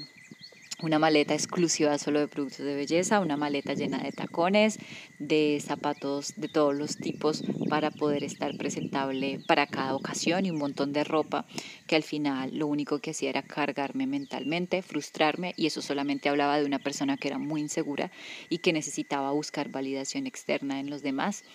una 0.84 1.00
maleta 1.00 1.34
exclusiva 1.34 1.98
solo 1.98 2.20
de 2.20 2.28
productos 2.28 2.66
de 2.66 2.76
belleza, 2.76 3.22
una 3.22 3.38
maleta 3.38 3.74
llena 3.74 4.00
de 4.00 4.12
tacones, 4.12 4.78
de 5.18 5.64
zapatos 5.66 6.34
de 6.36 6.50
todos 6.50 6.76
los 6.76 6.98
tipos 6.98 7.42
para 7.70 7.90
poder 7.90 8.26
estar 8.26 8.56
presentable 8.58 9.40
para 9.48 9.66
cada 9.66 9.96
ocasión 9.96 10.46
y 10.46 10.52
un 10.52 10.58
montón 10.58 10.92
de 10.92 11.06
ropa 11.06 11.46
que 11.88 11.96
al 11.96 12.04
final 12.04 12.58
lo 12.58 12.68
único 12.68 13.00
que 13.00 13.12
hacía 13.12 13.30
era 13.30 13.44
cargarme 13.44 14.08
mentalmente, 14.08 14.82
frustrarme 14.82 15.54
y 15.56 15.68
eso 15.68 15.82
solamente 15.82 16.28
hablaba 16.28 16.60
de 16.60 16.66
una 16.66 16.80
persona 16.80 17.16
que 17.16 17.30
era 17.30 17.38
muy 17.38 17.62
insegura 17.62 18.12
y 18.50 18.58
que 18.58 18.74
necesitaba 18.74 19.32
buscar 19.32 19.70
validación 19.70 20.28
externa 20.28 20.82
en 20.82 20.90
los 20.90 21.02
demás 21.02 21.46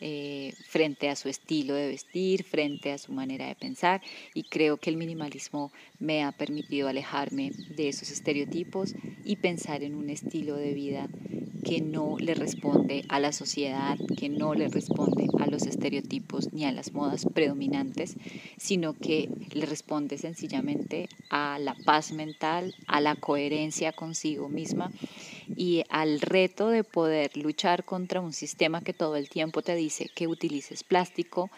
eh, 0.00 0.54
frente 0.66 1.08
a 1.08 1.16
su 1.16 1.28
estilo 1.28 1.74
de 1.74 1.88
vestir, 1.88 2.44
frente 2.44 2.92
a 2.92 2.98
su 2.98 3.12
manera 3.12 3.46
de 3.46 3.54
pensar 3.54 4.02
y 4.34 4.44
creo 4.44 4.76
que 4.76 4.90
el 4.90 4.96
minimalismo 4.96 5.72
me 5.98 6.22
ha 6.22 6.32
permitido 6.32 6.88
alejarme 6.88 7.52
de 7.76 7.88
esos 7.88 8.10
estereotipos 8.10 8.94
y 9.24 9.36
pensar 9.36 9.82
en 9.82 9.94
un 9.94 10.10
estilo 10.10 10.56
de 10.56 10.74
vida 10.74 11.08
que 11.64 11.80
no 11.80 12.16
le 12.18 12.34
responde 12.34 13.04
a 13.08 13.18
la 13.18 13.32
sociedad, 13.32 13.98
que 14.16 14.28
no 14.28 14.54
le 14.54 14.68
responde 14.68 15.26
a 15.40 15.46
los 15.46 15.66
estereotipos 15.66 16.52
ni 16.52 16.64
a 16.64 16.70
las 16.70 16.92
modas 16.92 17.26
predominantes, 17.34 18.16
sino 18.56 18.92
que 18.92 19.28
le 19.52 19.66
responde 19.66 20.16
sencillamente 20.16 21.08
a 21.28 21.58
la 21.58 21.74
paz 21.84 22.12
mental, 22.12 22.74
a 22.86 23.00
la 23.00 23.16
coherencia 23.16 23.92
consigo 23.92 24.48
misma 24.48 24.92
y 25.54 25.84
al 25.88 26.20
reto 26.20 26.68
de 26.68 26.84
poder 26.84 27.36
luchar 27.36 27.84
contra 27.84 28.20
un 28.20 28.32
sistema 28.32 28.80
que 28.80 28.92
todo 28.92 29.16
el 29.16 29.28
tiempo 29.28 29.62
te 29.62 29.74
dice 29.74 30.10
que 30.14 30.26
utilices 30.26 30.82
plástico, 30.82 31.50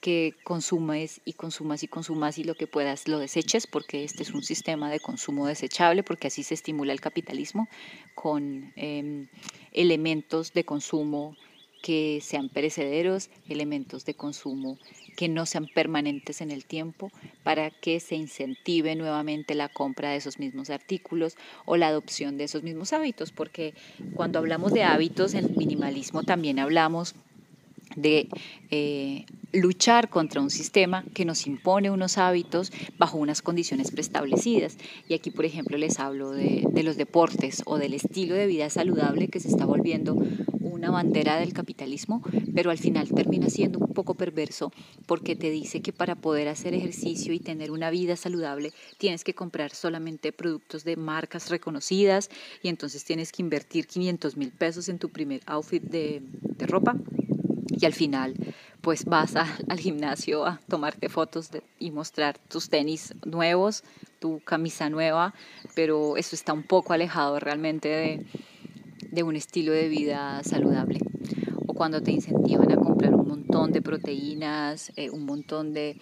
que 0.00 0.34
consumes 0.44 1.20
y 1.24 1.32
consumas 1.32 1.82
y 1.82 1.88
consumas 1.88 2.38
y 2.38 2.44
lo 2.44 2.54
que 2.54 2.66
puedas 2.66 3.08
lo 3.08 3.18
deseches, 3.18 3.66
porque 3.66 4.04
este 4.04 4.22
es 4.22 4.30
un 4.30 4.42
sistema 4.42 4.90
de 4.90 5.00
consumo 5.00 5.46
desechable, 5.46 6.02
porque 6.02 6.28
así 6.28 6.42
se 6.42 6.54
estimula 6.54 6.92
el 6.92 7.00
capitalismo 7.00 7.68
con 8.14 8.72
em, 8.76 9.28
elementos 9.72 10.52
de 10.52 10.64
consumo 10.64 11.36
que 11.86 12.18
sean 12.20 12.48
perecederos, 12.48 13.30
elementos 13.48 14.04
de 14.04 14.14
consumo 14.14 14.76
que 15.16 15.28
no 15.28 15.46
sean 15.46 15.68
permanentes 15.72 16.40
en 16.40 16.50
el 16.50 16.64
tiempo 16.64 17.12
para 17.44 17.70
que 17.70 18.00
se 18.00 18.16
incentive 18.16 18.96
nuevamente 18.96 19.54
la 19.54 19.68
compra 19.68 20.10
de 20.10 20.16
esos 20.16 20.40
mismos 20.40 20.70
artículos 20.70 21.36
o 21.64 21.76
la 21.76 21.86
adopción 21.86 22.38
de 22.38 22.44
esos 22.44 22.64
mismos 22.64 22.92
hábitos, 22.92 23.30
porque 23.30 23.72
cuando 24.14 24.40
hablamos 24.40 24.72
de 24.72 24.82
hábitos 24.82 25.34
en 25.34 25.56
minimalismo 25.56 26.24
también 26.24 26.58
hablamos 26.58 27.14
de 27.94 28.28
eh, 28.72 29.24
luchar 29.52 30.10
contra 30.10 30.40
un 30.40 30.50
sistema 30.50 31.04
que 31.14 31.24
nos 31.24 31.46
impone 31.46 31.92
unos 31.92 32.18
hábitos 32.18 32.72
bajo 32.98 33.16
unas 33.16 33.42
condiciones 33.42 33.92
preestablecidas. 33.92 34.76
Y 35.08 35.14
aquí, 35.14 35.30
por 35.30 35.44
ejemplo, 35.44 35.78
les 35.78 36.00
hablo 36.00 36.32
de, 36.32 36.66
de 36.68 36.82
los 36.82 36.96
deportes 36.96 37.62
o 37.64 37.78
del 37.78 37.94
estilo 37.94 38.34
de 38.34 38.48
vida 38.48 38.68
saludable 38.70 39.28
que 39.28 39.38
se 39.38 39.48
está 39.48 39.64
volviendo 39.64 40.16
una 40.86 41.02
bandera 41.02 41.38
del 41.38 41.52
capitalismo, 41.52 42.22
pero 42.54 42.70
al 42.70 42.78
final 42.78 43.08
termina 43.08 43.48
siendo 43.50 43.80
un 43.80 43.92
poco 43.92 44.14
perverso 44.14 44.72
porque 45.06 45.34
te 45.34 45.50
dice 45.50 45.82
que 45.82 45.92
para 45.92 46.14
poder 46.14 46.46
hacer 46.46 46.74
ejercicio 46.74 47.32
y 47.32 47.40
tener 47.40 47.72
una 47.72 47.90
vida 47.90 48.14
saludable 48.16 48.72
tienes 48.98 49.24
que 49.24 49.34
comprar 49.34 49.72
solamente 49.72 50.32
productos 50.32 50.84
de 50.84 50.96
marcas 50.96 51.50
reconocidas 51.50 52.30
y 52.62 52.68
entonces 52.68 53.04
tienes 53.04 53.32
que 53.32 53.42
invertir 53.42 53.88
500 53.88 54.36
mil 54.36 54.52
pesos 54.52 54.88
en 54.88 54.98
tu 54.98 55.08
primer 55.08 55.40
outfit 55.46 55.82
de, 55.82 56.22
de 56.22 56.66
ropa 56.66 56.96
y 57.68 57.84
al 57.84 57.92
final 57.92 58.34
pues 58.80 59.04
vas 59.04 59.34
al 59.68 59.80
gimnasio 59.80 60.46
a 60.46 60.60
tomarte 60.68 61.08
fotos 61.08 61.50
y 61.80 61.90
mostrar 61.90 62.38
tus 62.38 62.68
tenis 62.68 63.12
nuevos, 63.24 63.82
tu 64.20 64.40
camisa 64.44 64.88
nueva, 64.88 65.34
pero 65.74 66.16
eso 66.16 66.36
está 66.36 66.52
un 66.52 66.62
poco 66.62 66.92
alejado 66.92 67.40
realmente 67.40 67.88
de, 67.88 68.26
de 69.10 69.22
un 69.22 69.36
estilo 69.36 69.72
de 69.72 69.88
vida 69.88 70.42
saludable. 70.42 71.00
O 71.66 71.74
cuando 71.74 72.02
te 72.02 72.12
incentivan 72.12 72.72
a 72.72 72.76
comprar 72.76 73.14
un 73.14 73.28
montón 73.28 73.72
de 73.72 73.82
proteínas, 73.82 74.92
eh, 74.96 75.10
un 75.10 75.24
montón 75.24 75.72
de 75.72 76.00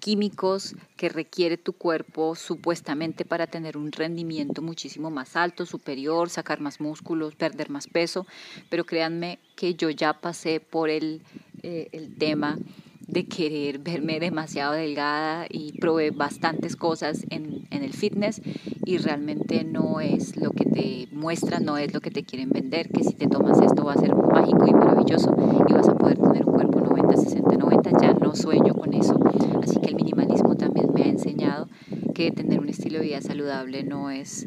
químicos 0.00 0.76
que 0.96 1.08
requiere 1.08 1.56
tu 1.56 1.72
cuerpo 1.72 2.34
supuestamente 2.34 3.24
para 3.24 3.46
tener 3.46 3.76
un 3.76 3.92
rendimiento 3.92 4.62
muchísimo 4.62 5.10
más 5.10 5.36
alto, 5.36 5.66
superior, 5.66 6.28
sacar 6.28 6.60
más 6.60 6.80
músculos, 6.80 7.34
perder 7.34 7.70
más 7.70 7.86
peso, 7.86 8.26
pero 8.68 8.84
créanme 8.84 9.38
que 9.56 9.74
yo 9.74 9.90
ya 9.90 10.20
pasé 10.20 10.60
por 10.60 10.90
el, 10.90 11.22
eh, 11.62 11.88
el 11.92 12.14
tema 12.16 12.58
de 13.06 13.26
querer 13.26 13.78
verme 13.78 14.18
demasiado 14.18 14.72
delgada 14.72 15.46
y 15.48 15.78
probé 15.78 16.10
bastantes 16.10 16.76
cosas 16.76 17.24
en, 17.30 17.66
en, 17.70 17.82
el 17.82 17.92
fitness 17.92 18.42
y 18.84 18.98
realmente 18.98 19.64
no 19.64 20.00
es 20.00 20.36
lo 20.36 20.50
que 20.50 20.64
te 20.64 21.08
muestran, 21.12 21.64
no 21.64 21.76
es 21.76 21.94
lo 21.94 22.00
que 22.00 22.10
te 22.10 22.24
quieren 22.24 22.50
vender, 22.50 22.88
que 22.88 23.04
si 23.04 23.14
te 23.14 23.28
tomas 23.28 23.60
esto 23.60 23.84
va 23.84 23.92
a 23.92 23.98
ser 23.98 24.14
mágico 24.14 24.66
y 24.66 24.72
maravilloso 24.72 25.34
y 25.68 25.72
vas 25.72 25.88
a 25.88 25.94
poder 25.94 26.18
tener 26.18 26.46
un 26.46 26.54
cuerpo 26.54 26.80
90, 26.80 27.16
60, 27.16 27.56
90, 27.56 27.90
ya 28.00 28.12
no 28.14 28.34
sueño 28.34 28.74
con 28.74 28.92
eso. 28.92 29.18
Así 29.62 29.80
que 29.80 29.88
el 29.88 29.94
minimalismo 29.94 30.56
también 30.56 30.92
me 30.92 31.02
ha 31.02 31.08
enseñado 31.08 31.68
que 32.14 32.32
tener 32.32 32.58
un 32.60 32.68
estilo 32.68 32.98
de 32.98 33.04
vida 33.04 33.20
saludable 33.20 33.84
no 33.84 34.10
es 34.10 34.46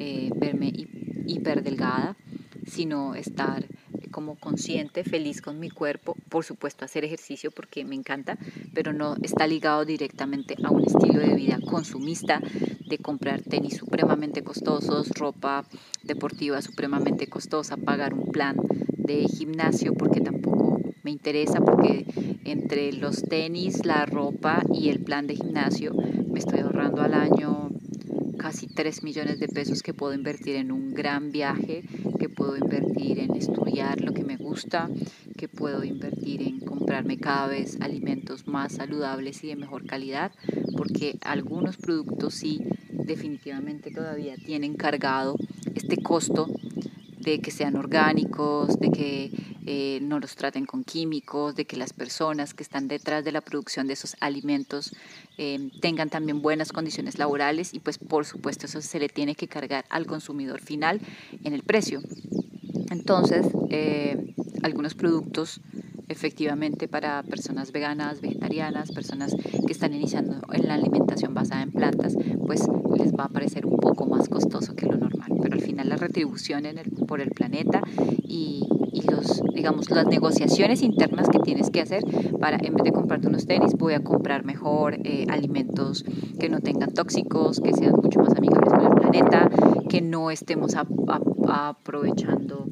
eh, 0.00 0.30
verme 0.34 0.72
hiper 1.26 1.62
delgada, 1.62 2.16
sino 2.66 3.14
estar 3.14 3.66
como 4.10 4.36
consciente, 4.36 5.04
feliz 5.04 5.40
con 5.40 5.58
mi 5.58 5.70
cuerpo, 5.70 6.16
por 6.28 6.44
supuesto 6.44 6.84
hacer 6.84 7.04
ejercicio 7.04 7.50
porque 7.50 7.84
me 7.84 7.94
encanta, 7.94 8.38
pero 8.74 8.92
no 8.92 9.16
está 9.22 9.46
ligado 9.46 9.84
directamente 9.84 10.56
a 10.62 10.70
un 10.70 10.84
estilo 10.84 11.20
de 11.20 11.34
vida 11.34 11.58
consumista 11.64 12.40
de 12.88 12.98
comprar 12.98 13.42
tenis 13.42 13.76
supremamente 13.76 14.42
costosos, 14.42 15.10
ropa 15.10 15.64
deportiva 16.02 16.60
supremamente 16.62 17.28
costosa, 17.28 17.76
pagar 17.76 18.14
un 18.14 18.30
plan 18.30 18.56
de 18.96 19.24
gimnasio 19.24 19.94
porque 19.94 20.20
tampoco 20.20 20.80
me 21.02 21.10
interesa 21.10 21.60
porque 21.60 22.04
entre 22.44 22.92
los 22.92 23.22
tenis, 23.22 23.84
la 23.86 24.06
ropa 24.06 24.62
y 24.72 24.90
el 24.90 25.00
plan 25.00 25.26
de 25.26 25.36
gimnasio 25.36 25.94
me 25.94 26.38
estoy 26.38 26.60
ahorrando 26.60 27.02
al 27.02 27.14
año 27.14 27.69
casi 28.40 28.68
3 28.68 29.02
millones 29.02 29.38
de 29.38 29.48
pesos 29.48 29.82
que 29.82 29.92
puedo 29.92 30.14
invertir 30.14 30.56
en 30.56 30.72
un 30.72 30.94
gran 30.94 31.30
viaje, 31.30 31.84
que 32.18 32.30
puedo 32.30 32.56
invertir 32.56 33.18
en 33.18 33.36
estudiar 33.36 34.00
lo 34.00 34.14
que 34.14 34.24
me 34.24 34.38
gusta, 34.38 34.88
que 35.36 35.46
puedo 35.46 35.84
invertir 35.84 36.40
en 36.40 36.60
comprarme 36.60 37.18
cada 37.18 37.48
vez 37.48 37.76
alimentos 37.82 38.46
más 38.46 38.72
saludables 38.76 39.44
y 39.44 39.48
de 39.48 39.56
mejor 39.56 39.84
calidad, 39.84 40.32
porque 40.74 41.18
algunos 41.20 41.76
productos 41.76 42.32
sí 42.32 42.64
definitivamente 42.90 43.90
todavía 43.90 44.36
tienen 44.36 44.74
cargado 44.74 45.36
este 45.74 45.98
costo 45.98 46.46
de 47.20 47.40
que 47.40 47.50
sean 47.50 47.76
orgánicos, 47.76 48.78
de 48.80 48.90
que 48.90 49.30
eh, 49.66 50.00
no 50.02 50.18
los 50.18 50.36
traten 50.36 50.66
con 50.66 50.84
químicos, 50.84 51.54
de 51.54 51.66
que 51.66 51.76
las 51.76 51.92
personas 51.92 52.54
que 52.54 52.62
están 52.62 52.88
detrás 52.88 53.24
de 53.24 53.32
la 53.32 53.40
producción 53.40 53.86
de 53.86 53.92
esos 53.92 54.16
alimentos 54.20 54.94
eh, 55.38 55.70
tengan 55.80 56.08
también 56.08 56.42
buenas 56.42 56.72
condiciones 56.72 57.18
laborales 57.18 57.74
y 57.74 57.78
pues 57.78 57.98
por 57.98 58.24
supuesto 58.24 58.66
eso 58.66 58.80
se 58.80 58.98
le 58.98 59.08
tiene 59.08 59.34
que 59.34 59.48
cargar 59.48 59.84
al 59.90 60.06
consumidor 60.06 60.60
final 60.60 61.00
en 61.44 61.52
el 61.52 61.62
precio. 61.62 62.00
Entonces, 62.90 63.46
eh, 63.68 64.34
algunos 64.62 64.94
productos 64.94 65.60
efectivamente 66.08 66.88
para 66.88 67.22
personas 67.22 67.70
veganas, 67.70 68.20
vegetarianas, 68.20 68.90
personas 68.90 69.36
que 69.66 69.72
están 69.72 69.94
iniciando 69.94 70.40
en 70.52 70.66
la 70.66 70.74
alimentación 70.74 71.34
basada 71.34 71.62
en 71.62 71.70
plantas, 71.70 72.16
pues 72.46 72.62
les 72.98 73.12
va 73.12 73.24
a 73.24 73.28
parecer 73.28 73.64
un 73.64 73.76
poco 73.76 74.06
más 74.06 74.28
costoso 74.28 74.74
que 74.74 74.86
lo 74.86 74.96
normal. 74.96 75.19
Al 75.50 75.60
final 75.60 75.88
la 75.88 75.96
retribución 75.96 76.66
en 76.66 76.78
el, 76.78 76.90
por 77.06 77.20
el 77.20 77.30
planeta 77.30 77.82
y, 78.22 78.66
y, 78.92 79.02
los, 79.10 79.42
digamos, 79.54 79.90
las 79.90 80.06
negociaciones 80.06 80.82
internas 80.82 81.28
que 81.28 81.38
tienes 81.38 81.70
que 81.70 81.80
hacer 81.80 82.02
para, 82.40 82.56
en 82.56 82.74
vez 82.74 82.84
de 82.84 82.92
comprarte 82.92 83.28
unos 83.28 83.46
tenis, 83.46 83.74
voy 83.74 83.94
a 83.94 84.00
comprar 84.00 84.44
mejor 84.44 84.98
eh, 85.04 85.26
alimentos 85.28 86.04
que 86.38 86.48
no 86.48 86.60
tengan 86.60 86.92
tóxicos, 86.92 87.60
que 87.60 87.72
sean 87.72 87.94
mucho 88.02 88.20
más 88.20 88.34
amigables 88.36 88.72
con 88.72 88.84
el 88.84 88.94
planeta, 88.94 89.50
que 89.88 90.00
no 90.00 90.30
estemos 90.30 90.74
aprovechando 90.74 92.66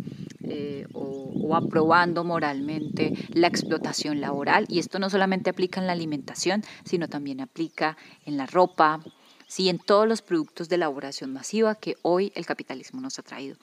eh, 0.50 0.86
o, 0.94 1.54
aprobando 1.54 2.24
moralmente 2.24 3.14
la 3.32 3.46
explotación 3.46 4.20
laboral. 4.20 4.66
Y 4.68 4.78
esto 4.78 4.98
no 4.98 5.08
solamente 5.08 5.50
aplica 5.50 5.80
en 5.80 5.86
la 5.86 5.94
alimentación, 5.94 6.62
sino 6.84 7.08
también 7.08 7.40
aplica 7.40 7.96
en 8.26 8.36
la 8.36 8.44
ropa, 8.46 9.00
sí, 9.48 9.68
en 9.68 9.80
todos 9.80 10.06
los 10.06 10.22
productos 10.22 10.68
de 10.68 10.76
elaboración 10.76 11.32
masiva 11.32 11.74
que 11.74 11.96
hoy 12.02 12.30
el 12.36 12.46
capitalismo 12.46 13.00
nos 13.00 13.18
ha 13.18 13.22
traído. 13.22 13.56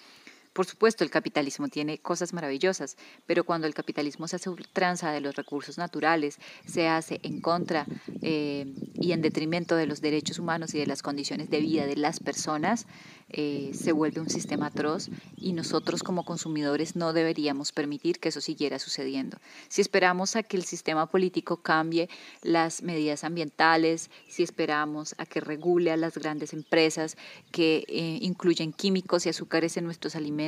Por 0.55 0.65
supuesto, 0.65 1.03
el 1.03 1.09
capitalismo 1.09 1.67
tiene 1.67 1.97
cosas 1.97 2.31
maravillosas, 2.31 2.95
pero 3.25 3.43
cuando 3.43 3.67
el 3.67 3.73
capitalismo 3.73 4.25
se 4.29 4.37
hace 4.37 4.49
ultranza 4.49 5.11
de 5.11 5.19
los 5.19 5.35
recursos 5.35 5.77
naturales, 5.77 6.39
se 6.65 6.87
hace 6.87 7.19
en 7.23 7.41
contra 7.41 7.85
eh, 8.21 8.73
y 8.93 9.11
en 9.11 9.21
detrimento 9.21 9.75
de 9.75 9.85
los 9.85 9.99
derechos 9.99 10.39
humanos 10.39 10.73
y 10.73 10.79
de 10.79 10.87
las 10.87 11.01
condiciones 11.01 11.49
de 11.49 11.59
vida 11.59 11.85
de 11.87 11.97
las 11.97 12.21
personas, 12.21 12.87
eh, 13.27 13.71
se 13.73 13.91
vuelve 13.91 14.21
un 14.21 14.29
sistema 14.29 14.67
atroz 14.67 15.09
y 15.35 15.51
nosotros 15.51 16.03
como 16.03 16.23
consumidores 16.23 16.95
no 16.95 17.11
deberíamos 17.11 17.73
permitir 17.73 18.19
que 18.19 18.29
eso 18.29 18.39
siguiera 18.39 18.79
sucediendo. 18.79 19.37
Si 19.67 19.81
esperamos 19.81 20.37
a 20.37 20.43
que 20.43 20.55
el 20.55 20.63
sistema 20.63 21.07
político 21.07 21.57
cambie 21.57 22.07
las 22.43 22.81
medidas 22.81 23.25
ambientales, 23.25 24.09
si 24.29 24.43
esperamos 24.43 25.15
a 25.17 25.25
que 25.25 25.41
regule 25.41 25.91
a 25.91 25.97
las 25.97 26.17
grandes 26.17 26.53
empresas 26.53 27.17
que 27.51 27.83
eh, 27.89 28.19
incluyen 28.21 28.71
químicos 28.71 29.25
y 29.25 29.29
azúcares 29.29 29.75
en 29.75 29.83
nuestros 29.83 30.15
alimentos 30.15 30.44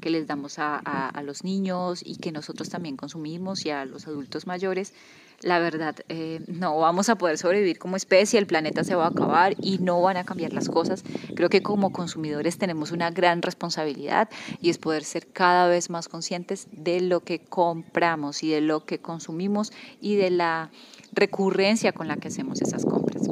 que 0.00 0.10
les 0.10 0.26
damos 0.26 0.58
a, 0.58 0.76
a 0.76 1.22
los 1.22 1.44
niños 1.44 2.02
y 2.04 2.16
que 2.16 2.32
nosotros 2.32 2.68
también 2.68 2.96
consumimos 2.96 3.66
y 3.66 3.70
a 3.70 3.84
los 3.84 4.06
adultos 4.06 4.46
mayores, 4.46 4.92
la 5.42 5.58
verdad, 5.58 5.96
eh, 6.08 6.40
no 6.46 6.78
vamos 6.78 7.08
a 7.08 7.16
poder 7.16 7.36
sobrevivir 7.36 7.78
como 7.78 7.96
especie, 7.96 8.38
el 8.38 8.46
planeta 8.46 8.84
se 8.84 8.94
va 8.94 9.04
a 9.04 9.08
acabar 9.08 9.54
y 9.60 9.78
no 9.78 10.00
van 10.00 10.16
a 10.16 10.24
cambiar 10.24 10.52
las 10.52 10.68
cosas. 10.68 11.04
Creo 11.34 11.50
que 11.50 11.62
como 11.62 11.92
consumidores 11.92 12.56
tenemos 12.56 12.90
una 12.90 13.10
gran 13.10 13.42
responsabilidad 13.42 14.30
y 14.60 14.70
es 14.70 14.78
poder 14.78 15.04
ser 15.04 15.26
cada 15.26 15.68
vez 15.68 15.90
más 15.90 16.08
conscientes 16.08 16.68
de 16.72 17.00
lo 17.00 17.20
que 17.20 17.40
compramos 17.40 18.42
y 18.42 18.50
de 18.50 18.62
lo 18.62 18.86
que 18.86 18.98
consumimos 18.98 19.72
y 20.00 20.16
de 20.16 20.30
la 20.30 20.70
recurrencia 21.12 21.92
con 21.92 22.08
la 22.08 22.16
que 22.16 22.28
hacemos 22.28 22.62
esas 22.62 22.86
compras. 22.86 23.28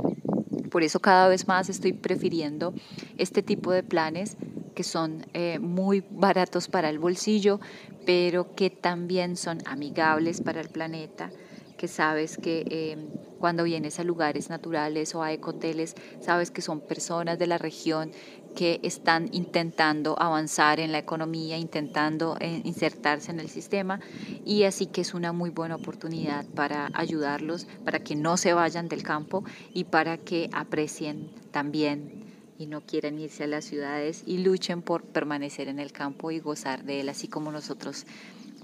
Por 0.70 0.82
eso 0.82 1.00
cada 1.00 1.28
vez 1.28 1.48
más 1.48 1.68
estoy 1.70 1.92
prefiriendo 1.92 2.74
este 3.16 3.42
tipo 3.42 3.72
de 3.72 3.82
planes 3.82 4.36
que 4.74 4.82
son 4.82 5.26
eh, 5.34 5.58
muy 5.58 6.04
baratos 6.10 6.68
para 6.68 6.90
el 6.90 6.98
bolsillo, 6.98 7.60
pero 8.04 8.54
que 8.54 8.70
también 8.70 9.37
son 9.37 9.58
amigables 9.66 10.40
para 10.40 10.60
el 10.60 10.68
planeta 10.68 11.30
que 11.76 11.88
sabes 11.88 12.38
que 12.38 12.64
em, 12.70 13.08
cuando 13.38 13.64
vienes 13.64 13.98
a 13.98 14.04
lugares 14.04 14.48
naturales 14.48 15.14
o 15.14 15.22
a 15.22 15.32
ecoteles, 15.32 15.94
sabes 16.20 16.50
que 16.50 16.62
son 16.62 16.80
personas 16.80 17.38
de 17.38 17.46
la 17.46 17.58
región 17.58 18.10
que 18.54 18.80
están 18.82 19.28
intentando 19.32 20.18
avanzar 20.18 20.78
en 20.78 20.92
la 20.92 20.98
economía, 20.98 21.58
intentando 21.58 22.37
eh, 22.40 22.62
insertarse 22.64 23.32
en 23.32 23.40
el 23.40 23.50
sistema 23.50 24.00
y 24.44 24.62
así 24.62 24.87
que 24.87 25.00
es 25.00 25.12
una 25.12 25.32
muy 25.32 25.50
buena 25.50 25.74
oportunidad 25.74 26.46
para 26.54 26.90
ayudarlos, 26.94 27.66
para 27.84 27.98
que 27.98 28.14
no 28.14 28.37
se 28.37 28.54
vayan 28.54 28.88
del 28.88 29.02
campo 29.02 29.44
y 29.72 29.84
para 29.84 30.16
que 30.16 30.48
aprecien 30.52 31.30
también 31.50 32.23
y 32.58 32.66
no 32.66 32.80
quieran 32.80 33.18
irse 33.18 33.44
a 33.44 33.46
las 33.46 33.64
ciudades 33.64 34.22
y 34.26 34.38
luchen 34.38 34.82
por 34.82 35.02
permanecer 35.04 35.68
en 35.68 35.78
el 35.78 35.92
campo 35.92 36.30
y 36.30 36.40
gozar 36.40 36.84
de 36.84 37.00
él, 37.00 37.08
así 37.08 37.28
como 37.28 37.52
nosotros 37.52 38.06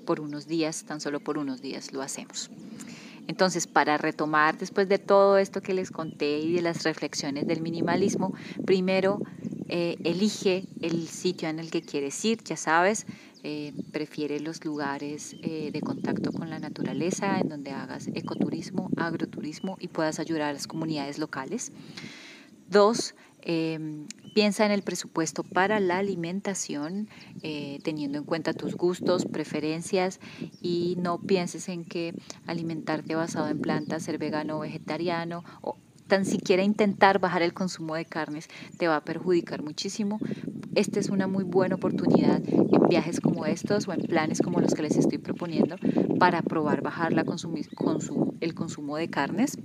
por 0.04 0.20
unos 0.20 0.46
días, 0.46 0.84
tan 0.84 1.00
solo 1.00 1.20
por 1.20 1.38
unos 1.38 1.60
días 1.60 1.92
lo 1.92 2.02
hacemos. 2.02 2.50
Entonces, 3.28 3.66
para 3.66 3.96
retomar 3.96 4.58
después 4.58 4.88
de 4.88 4.98
todo 4.98 5.38
esto 5.38 5.60
que 5.60 5.74
les 5.74 5.90
conté 5.90 6.40
y 6.40 6.52
de 6.52 6.62
las 6.62 6.82
reflexiones 6.82 7.46
del 7.46 7.60
minimalismo, 7.60 8.34
primero 8.64 9.20
eh, 9.68 9.96
elige 10.02 10.64
el 10.80 11.06
sitio 11.06 11.48
en 11.48 11.60
el 11.60 11.70
que 11.70 11.82
quieres 11.82 12.24
ir, 12.24 12.42
ya 12.42 12.56
sabes, 12.56 13.06
eh, 13.44 13.72
prefiere 13.92 14.40
los 14.40 14.64
lugares 14.64 15.36
eh, 15.42 15.70
de 15.72 15.80
contacto 15.80 16.32
con 16.32 16.50
la 16.50 16.58
naturaleza, 16.58 17.38
en 17.38 17.48
donde 17.48 17.70
hagas 17.70 18.08
ecoturismo, 18.08 18.90
agroturismo 18.96 19.76
y 19.78 19.88
puedas 19.88 20.18
ayudar 20.18 20.42
a 20.42 20.52
las 20.52 20.66
comunidades 20.66 21.18
locales. 21.18 21.70
Dos, 22.68 23.14
Em, 23.42 24.06
piensa 24.34 24.64
en 24.66 24.72
el 24.72 24.82
presupuesto 24.82 25.42
para 25.42 25.80
la 25.80 25.98
alimentación, 25.98 27.08
eh, 27.42 27.78
teniendo 27.82 28.18
en 28.18 28.24
cuenta 28.24 28.52
tus 28.52 28.76
gustos, 28.76 29.24
preferencias 29.24 30.20
y 30.62 30.96
no 30.98 31.18
pienses 31.18 31.68
en 31.68 31.84
que 31.84 32.14
alimentarte 32.46 33.14
basado 33.14 33.48
en 33.48 33.60
plantas, 33.60 34.04
ser 34.04 34.18
vegano 34.18 34.58
o 34.58 34.60
vegetariano 34.60 35.44
o 35.62 35.76
tan 36.10 36.24
siquiera 36.24 36.64
intentar 36.64 37.20
bajar 37.20 37.42
el 37.42 37.54
consumo 37.54 37.94
de 37.94 38.04
carnes 38.04 38.48
te 38.78 38.88
va 38.88 38.96
a 38.96 39.04
perjudicar 39.04 39.62
muchísimo. 39.62 40.18
Esta 40.74 40.98
es 40.98 41.08
una 41.08 41.28
muy 41.28 41.44
buena 41.44 41.76
oportunidad 41.76 42.42
en 42.46 42.88
viajes 42.88 43.20
como 43.20 43.46
estos 43.46 43.86
o 43.86 43.92
en 43.92 44.00
planes 44.02 44.42
como 44.42 44.60
los 44.60 44.74
que 44.74 44.82
les 44.82 44.96
estoy 44.96 45.18
proponiendo 45.18 45.76
para 46.18 46.42
probar 46.42 46.82
bajar 46.82 47.12
la 47.12 47.24
el 48.40 48.54
consumo 48.54 48.96
de 48.96 49.08
carnes 49.08 49.56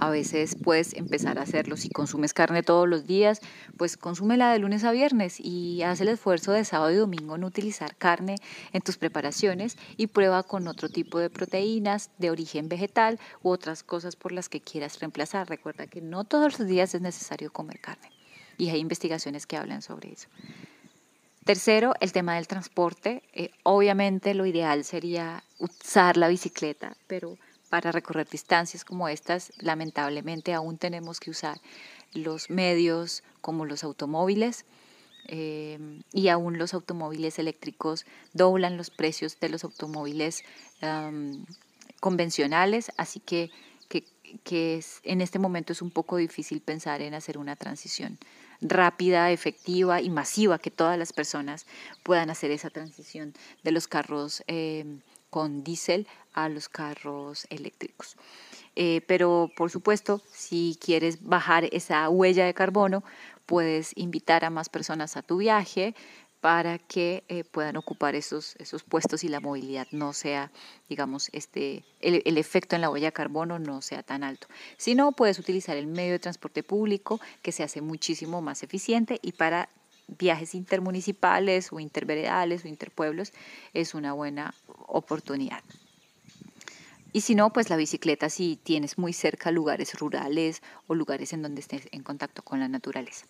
a 0.00 0.10
veces 0.10 0.56
puedes 0.56 0.94
empezar 0.94 1.38
a 1.38 1.42
hacerlo. 1.42 1.76
Si 1.76 1.88
consumes 1.90 2.34
carne 2.34 2.62
todos 2.62 2.88
los 2.88 3.06
días, 3.06 3.40
pues 3.76 3.96
consúmela 3.96 4.52
de 4.52 4.58
lunes 4.58 4.84
a 4.84 4.92
viernes 4.92 5.38
y 5.38 5.82
haz 5.82 6.00
el 6.00 6.08
esfuerzo 6.08 6.52
de 6.52 6.64
sábado 6.64 6.90
y 6.90 6.96
domingo 6.96 7.36
en 7.36 7.44
utilizar 7.44 7.94
carne 7.96 8.36
en 8.72 8.82
tus 8.82 8.96
preparaciones 8.96 9.76
y 9.96 10.08
prueba 10.08 10.42
con 10.42 10.66
otro 10.68 10.88
tipo 10.88 11.18
de 11.18 11.30
proteínas 11.30 12.10
de 12.18 12.30
origen 12.30 12.68
vegetal 12.68 13.20
u 13.42 13.50
otras 13.50 13.82
cosas 13.82 14.16
por 14.16 14.32
las 14.32 14.48
que 14.48 14.60
quieras 14.60 14.98
reemplazar. 14.98 15.48
Recuerda 15.48 15.86
que 15.86 16.00
no 16.00 16.24
todos 16.24 16.58
los 16.58 16.66
días 16.66 16.94
es 16.94 17.00
necesario 17.00 17.52
comer 17.52 17.80
carne 17.80 18.10
y 18.56 18.70
hay 18.70 18.78
investigaciones 18.78 19.46
que 19.46 19.56
hablan 19.56 19.82
sobre 19.82 20.12
eso. 20.12 20.28
Tercero, 21.44 21.94
el 22.00 22.12
tema 22.12 22.36
del 22.36 22.46
transporte. 22.46 23.22
Eh, 23.32 23.50
obviamente 23.62 24.34
lo 24.34 24.44
ideal 24.46 24.84
sería 24.84 25.42
usar 25.58 26.16
la 26.16 26.28
bicicleta, 26.28 26.96
pero 27.06 27.38
para 27.70 27.92
recorrer 27.92 28.28
distancias 28.28 28.84
como 28.84 29.08
estas, 29.08 29.52
lamentablemente 29.58 30.52
aún 30.52 30.76
tenemos 30.76 31.20
que 31.20 31.30
usar 31.30 31.58
los 32.12 32.50
medios 32.50 33.22
como 33.40 33.64
los 33.64 33.84
automóviles 33.84 34.66
eh, 35.28 35.78
y 36.12 36.28
aún 36.28 36.58
los 36.58 36.74
automóviles 36.74 37.38
eléctricos 37.38 38.04
doblan 38.32 38.76
los 38.76 38.90
precios 38.90 39.38
de 39.40 39.48
los 39.48 39.64
automóviles 39.64 40.42
convencionales, 42.00 42.90
así 42.96 43.20
que, 43.20 43.50
que, 43.88 44.82
en 45.04 45.20
este 45.20 45.38
momento 45.38 45.72
es 45.72 45.82
un 45.82 45.90
poco 45.90 46.16
difícil 46.16 46.60
pensar 46.60 47.02
en 47.02 47.14
hacer 47.14 47.36
una 47.36 47.56
transición 47.56 48.18
rápida, 48.60 49.30
efectiva 49.30 50.00
y 50.00 50.08
masiva, 50.08 50.58
que 50.58 50.70
todas 50.70 50.98
las 50.98 51.12
personas 51.12 51.66
puedan 52.02 52.30
hacer 52.30 52.50
esa 52.50 52.70
transición 52.70 53.34
de 53.62 53.72
los 53.72 53.88
carros 53.88 54.42
eh, 54.46 54.84
con 55.30 55.64
diésel 55.64 56.06
a 56.32 56.48
los 56.48 56.68
carros 56.68 57.46
eléctricos. 57.50 58.16
Eh, 58.76 59.00
pero 59.06 59.50
por 59.56 59.70
supuesto, 59.70 60.20
si 60.30 60.78
quieres 60.80 61.22
bajar 61.22 61.64
esa 61.72 62.08
huella 62.08 62.44
de 62.44 62.54
carbono, 62.54 63.02
puedes 63.46 63.96
invitar 63.96 64.44
a 64.44 64.50
más 64.50 64.68
personas 64.68 65.16
a 65.16 65.22
tu 65.22 65.38
viaje 65.38 65.94
para 66.40 66.78
que 66.78 67.22
eh, 67.28 67.44
puedan 67.44 67.76
ocupar 67.76 68.14
esos, 68.14 68.56
esos 68.56 68.82
puestos 68.82 69.24
y 69.24 69.28
la 69.28 69.40
movilidad 69.40 69.86
no 69.90 70.12
sea, 70.12 70.50
digamos, 70.88 71.28
este, 71.32 71.84
el, 72.00 72.22
el, 72.24 72.38
efecto 72.38 72.76
en 72.76 72.82
la 72.82 72.88
huella 72.88 73.08
de 73.08 73.12
carbono 73.12 73.58
no 73.58 73.82
sea 73.82 74.02
tan 74.02 74.24
alto. 74.24 74.46
Si 74.78 74.94
no, 74.94 75.12
puedes 75.12 75.38
utilizar 75.38 75.76
el 75.76 75.86
medio 75.86 76.12
de 76.12 76.18
transporte 76.18 76.62
público 76.62 77.20
que 77.42 77.52
se 77.52 77.62
hace 77.62 77.82
muchísimo 77.82 78.40
más 78.40 78.62
eficiente 78.62 79.18
y 79.20 79.32
para 79.32 79.68
viajes 80.18 80.54
intermunicipales 80.54 81.72
o 81.72 81.80
interveredales 81.80 82.64
o 82.64 82.68
interpueblos 82.68 83.32
es 83.72 83.94
una 83.94 84.12
buena 84.12 84.54
oportunidad. 84.86 85.62
Y 87.12 87.22
si 87.22 87.34
no, 87.34 87.52
pues 87.52 87.70
la 87.70 87.76
bicicleta 87.76 88.28
si 88.28 88.56
tienes 88.56 88.96
muy 88.96 89.12
cerca 89.12 89.50
lugares 89.50 89.98
rurales 89.98 90.62
o 90.86 90.94
lugares 90.94 91.32
en 91.32 91.42
donde 91.42 91.60
estés 91.60 91.88
en 91.90 92.02
contacto 92.02 92.42
con 92.42 92.60
la 92.60 92.68
naturaleza. 92.68 93.26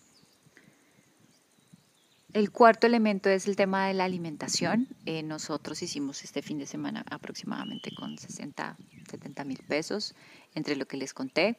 El 2.33 2.51
cuarto 2.51 2.87
elemento 2.87 3.29
es 3.29 3.47
el 3.47 3.57
tema 3.57 3.87
de 3.87 3.93
la 3.93 4.05
alimentación. 4.05 4.87
Eh, 5.05 5.21
nosotros 5.21 5.81
hicimos 5.81 6.23
este 6.23 6.41
fin 6.41 6.59
de 6.59 6.65
semana 6.65 7.03
aproximadamente 7.09 7.93
con 7.93 8.17
60, 8.17 8.77
70 9.09 9.43
mil 9.43 9.59
pesos 9.67 10.15
entre 10.55 10.77
lo 10.77 10.85
que 10.85 10.95
les 10.95 11.13
conté, 11.13 11.57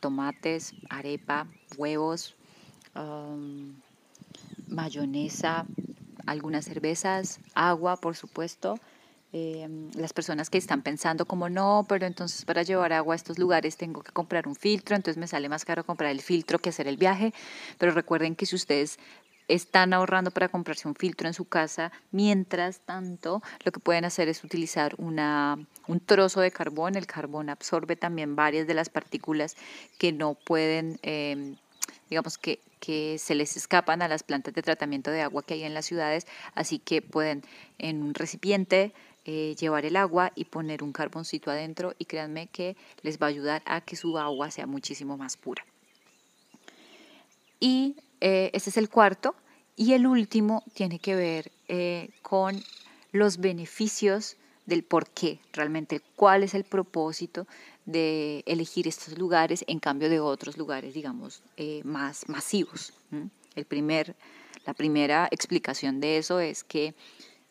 tomates, 0.00 0.72
arepa, 0.88 1.48
huevos, 1.76 2.34
um, 2.94 3.74
mayonesa, 4.68 5.66
algunas 6.26 6.64
cervezas, 6.64 7.40
agua, 7.54 7.96
por 7.96 8.16
supuesto. 8.16 8.78
Em, 9.32 9.90
las 9.94 10.12
personas 10.12 10.50
que 10.50 10.58
están 10.58 10.82
pensando 10.82 11.26
como 11.26 11.48
no, 11.48 11.84
pero 11.88 12.06
entonces 12.06 12.44
para 12.44 12.62
llevar 12.62 12.92
agua 12.92 13.14
a 13.14 13.16
estos 13.16 13.38
lugares 13.38 13.76
tengo 13.76 14.02
que 14.02 14.12
comprar 14.12 14.46
un 14.46 14.54
filtro, 14.54 14.94
entonces 14.96 15.18
me 15.18 15.26
sale 15.26 15.48
más 15.48 15.64
caro 15.64 15.84
comprar 15.84 16.10
el 16.10 16.22
filtro 16.22 16.58
que 16.58 16.70
hacer 16.70 16.86
el 16.88 16.96
viaje. 16.96 17.34
Pero 17.76 17.92
recuerden 17.92 18.36
que 18.36 18.46
si 18.46 18.54
ustedes 18.56 18.98
están 19.48 19.92
ahorrando 19.92 20.30
para 20.30 20.48
comprarse 20.48 20.88
un 20.88 20.94
filtro 20.94 21.28
en 21.28 21.34
su 21.34 21.44
casa, 21.44 21.92
mientras 22.10 22.80
tanto 22.80 23.42
lo 23.64 23.72
que 23.72 23.80
pueden 23.80 24.04
hacer 24.04 24.28
es 24.28 24.42
utilizar 24.42 24.94
una, 24.98 25.58
un 25.86 26.00
trozo 26.00 26.40
de 26.40 26.50
carbón. 26.50 26.96
El 26.96 27.06
carbón 27.06 27.48
absorbe 27.48 27.96
también 27.96 28.36
varias 28.36 28.66
de 28.66 28.74
las 28.74 28.88
partículas 28.88 29.56
que 29.98 30.12
no 30.12 30.34
pueden... 30.34 30.98
Em, 31.02 31.56
digamos 32.10 32.38
que, 32.38 32.60
que 32.80 33.18
se 33.18 33.34
les 33.34 33.56
escapan 33.56 34.02
a 34.02 34.08
las 34.08 34.22
plantas 34.22 34.54
de 34.54 34.62
tratamiento 34.62 35.10
de 35.10 35.22
agua 35.22 35.42
que 35.42 35.54
hay 35.54 35.64
en 35.64 35.74
las 35.74 35.86
ciudades, 35.86 36.26
así 36.54 36.78
que 36.78 37.02
pueden 37.02 37.42
en 37.78 38.02
un 38.02 38.14
recipiente 38.14 38.92
eh, 39.24 39.56
llevar 39.58 39.84
el 39.84 39.96
agua 39.96 40.30
y 40.36 40.44
poner 40.44 40.84
un 40.84 40.92
carboncito 40.92 41.50
adentro 41.50 41.94
y 41.98 42.04
créanme 42.04 42.46
que 42.46 42.76
les 43.02 43.20
va 43.20 43.26
a 43.26 43.30
ayudar 43.30 43.62
a 43.66 43.80
que 43.80 43.96
su 43.96 44.16
agua 44.18 44.52
sea 44.52 44.66
muchísimo 44.66 45.16
más 45.16 45.36
pura. 45.36 45.64
Y 47.58 47.96
eh, 48.20 48.50
ese 48.52 48.70
es 48.70 48.76
el 48.76 48.88
cuarto. 48.88 49.34
Y 49.74 49.92
el 49.92 50.06
último 50.06 50.62
tiene 50.74 50.98
que 50.98 51.14
ver 51.16 51.52
eh, 51.68 52.10
con 52.22 52.62
los 53.12 53.38
beneficios 53.38 54.36
del 54.64 54.84
por 54.84 55.08
qué, 55.10 55.40
realmente 55.52 56.00
cuál 56.16 56.42
es 56.42 56.54
el 56.54 56.64
propósito 56.64 57.46
de 57.86 58.42
elegir 58.46 58.88
estos 58.88 59.16
lugares 59.16 59.64
en 59.68 59.78
cambio 59.78 60.10
de 60.10 60.20
otros 60.20 60.58
lugares, 60.58 60.92
digamos, 60.92 61.42
eh, 61.56 61.80
más 61.84 62.28
masivos. 62.28 62.92
El 63.54 63.64
primer, 63.64 64.16
la 64.66 64.74
primera 64.74 65.28
explicación 65.30 66.00
de 66.00 66.18
eso 66.18 66.40
es 66.40 66.64
que 66.64 66.94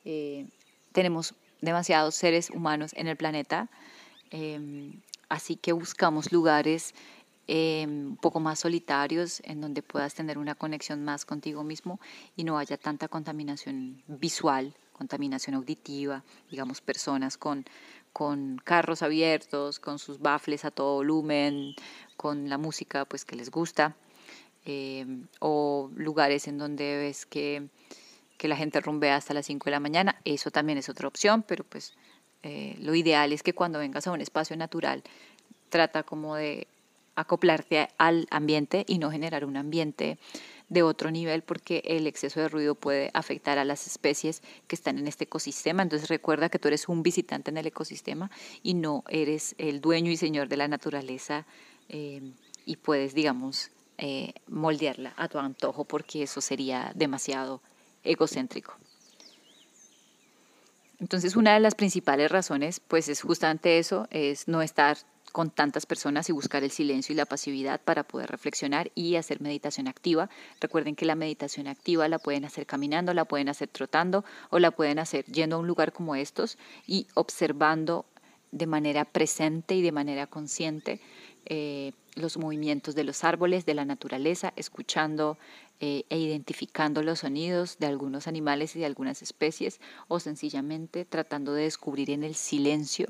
eh, 0.03 0.45
tenemos 0.91 1.33
demasiados 1.61 2.15
seres 2.15 2.49
humanos 2.49 2.91
en 2.95 3.07
el 3.07 3.15
planeta, 3.15 3.69
em, 4.29 5.01
así 5.29 5.55
que 5.55 5.71
buscamos 5.71 6.31
lugares 6.31 6.93
em, 7.47 8.07
un 8.07 8.17
poco 8.17 8.39
más 8.39 8.59
solitarios 8.59 9.41
en 9.45 9.61
donde 9.61 9.81
puedas 9.83 10.15
tener 10.15 10.37
una 10.37 10.55
conexión 10.55 11.03
más 11.05 11.25
contigo 11.25 11.63
mismo 11.63 11.99
y 12.35 12.43
no 12.43 12.57
haya 12.57 12.75
tanta 12.75 13.07
contaminación 13.07 14.03
visual 14.07 14.75
contaminación 14.95 15.55
auditiva, 15.55 16.23
digamos 16.49 16.79
personas 16.79 17.37
con, 17.37 17.65
con 18.15 18.61
carros 18.63 19.01
abiertos, 19.01 19.81
con 19.81 19.99
sus 19.99 20.19
baffles 20.19 20.63
a 20.63 20.71
todo 20.71 20.93
volumen, 20.93 21.75
con 22.15 22.47
la 22.47 22.57
música 22.57 23.03
pues 23.03 23.25
que 23.25 23.35
les 23.35 23.51
gusta, 23.51 23.97
eh, 24.63 25.05
o 25.39 25.91
lugares 25.97 26.47
en 26.47 26.57
donde 26.57 26.97
ves 26.97 27.25
que, 27.25 27.67
que, 28.37 28.47
la 28.47 28.55
gente 28.55 28.79
rumbea 28.79 29.17
hasta 29.17 29.33
las 29.33 29.47
5 29.47 29.65
de 29.65 29.71
la 29.71 29.81
mañana, 29.81 30.21
eso 30.23 30.49
también 30.49 30.77
es 30.77 30.87
otra 30.87 31.09
opción, 31.09 31.43
pero 31.43 31.65
pues 31.65 31.93
eh, 32.43 32.77
lo 32.79 32.95
ideal 32.95 33.33
es 33.33 33.43
que 33.43 33.51
cuando 33.51 33.79
vengas 33.79 34.07
a 34.07 34.13
un 34.13 34.21
espacio 34.21 34.55
natural 34.55 35.03
trata 35.67 36.03
como 36.03 36.37
de 36.37 36.69
acoplarte 37.15 37.89
al 37.97 38.27
ambiente 38.31 38.85
y 38.87 38.97
no 38.97 39.11
generar 39.11 39.43
un 39.43 39.57
ambiente 39.57 40.17
de 40.69 40.83
otro 40.83 41.11
nivel 41.11 41.41
porque 41.43 41.81
el 41.85 42.07
exceso 42.07 42.39
de 42.39 42.49
ruido 42.49 42.75
puede 42.75 43.11
afectar 43.13 43.57
a 43.57 43.65
las 43.65 43.87
especies 43.87 44.41
que 44.67 44.75
están 44.75 44.97
en 44.97 45.07
este 45.07 45.25
ecosistema. 45.25 45.83
Entonces 45.83 46.09
recuerda 46.09 46.49
que 46.49 46.59
tú 46.59 46.67
eres 46.67 46.89
un 46.89 47.03
visitante 47.03 47.51
en 47.51 47.57
el 47.57 47.67
ecosistema 47.67 48.31
y 48.63 48.73
no 48.73 49.03
eres 49.09 49.55
el 49.57 49.81
dueño 49.81 50.11
y 50.11 50.17
señor 50.17 50.47
de 50.47 50.57
la 50.57 50.67
naturaleza 50.67 51.45
eh, 51.89 52.21
y 52.65 52.77
puedes, 52.77 53.13
digamos, 53.13 53.71
eh, 53.97 54.33
moldearla 54.47 55.13
a 55.17 55.27
tu 55.27 55.37
antojo 55.37 55.85
porque 55.85 56.23
eso 56.23 56.41
sería 56.41 56.91
demasiado 56.95 57.61
egocéntrico. 58.03 58.75
Entonces, 60.99 61.35
una 61.35 61.53
de 61.53 61.59
las 61.59 61.75
principales 61.75 62.31
razones, 62.31 62.79
pues 62.79 63.09
es 63.09 63.21
justamente 63.21 63.79
eso, 63.79 64.07
es 64.11 64.47
no 64.47 64.61
estar 64.61 64.97
con 65.35 65.49
tantas 65.49 65.85
personas 65.85 66.29
y 66.29 66.31
buscar 66.31 66.63
el 66.63 66.71
silencio 66.71 67.11
y 67.11 67.17
la 67.17 67.25
pasividad 67.25 67.81
para 67.81 68.03
poder 68.03 68.31
reflexionar 68.31 68.89
y 68.95 69.17
hacer 69.17 69.41
meditación 69.41 69.89
activa. 69.89 70.29
Recuerden 70.61 70.95
que 70.95 71.03
la 71.03 71.15
meditación 71.15 71.67
activa 71.67 72.07
la 72.07 72.19
pueden 72.19 72.45
hacer 72.45 72.65
caminando, 72.65 73.13
la 73.13 73.25
pueden 73.25 73.49
hacer 73.49 73.67
trotando 73.67 74.23
o 74.49 74.59
la 74.59 74.71
pueden 74.71 74.97
hacer 74.97 75.25
yendo 75.25 75.57
a 75.57 75.59
un 75.59 75.67
lugar 75.67 75.91
como 75.91 76.15
estos 76.15 76.57
y 76.87 77.07
observando 77.15 78.05
de 78.53 78.65
manera 78.65 79.03
presente 79.03 79.75
y 79.75 79.81
de 79.81 79.91
manera 79.91 80.25
consciente 80.25 81.01
eh, 81.47 81.91
los 82.15 82.37
movimientos 82.37 82.95
de 82.95 83.03
los 83.03 83.25
árboles, 83.25 83.65
de 83.65 83.73
la 83.73 83.83
naturaleza, 83.83 84.53
escuchando 84.55 85.37
eh, 85.81 86.05
e 86.09 86.17
identificando 86.17 87.03
los 87.03 87.19
sonidos 87.19 87.77
de 87.77 87.87
algunos 87.87 88.29
animales 88.29 88.73
y 88.77 88.79
de 88.79 88.85
algunas 88.85 89.21
especies 89.21 89.81
o 90.07 90.21
sencillamente 90.21 91.03
tratando 91.03 91.53
de 91.53 91.63
descubrir 91.63 92.09
en 92.09 92.23
el 92.23 92.35
silencio 92.35 93.07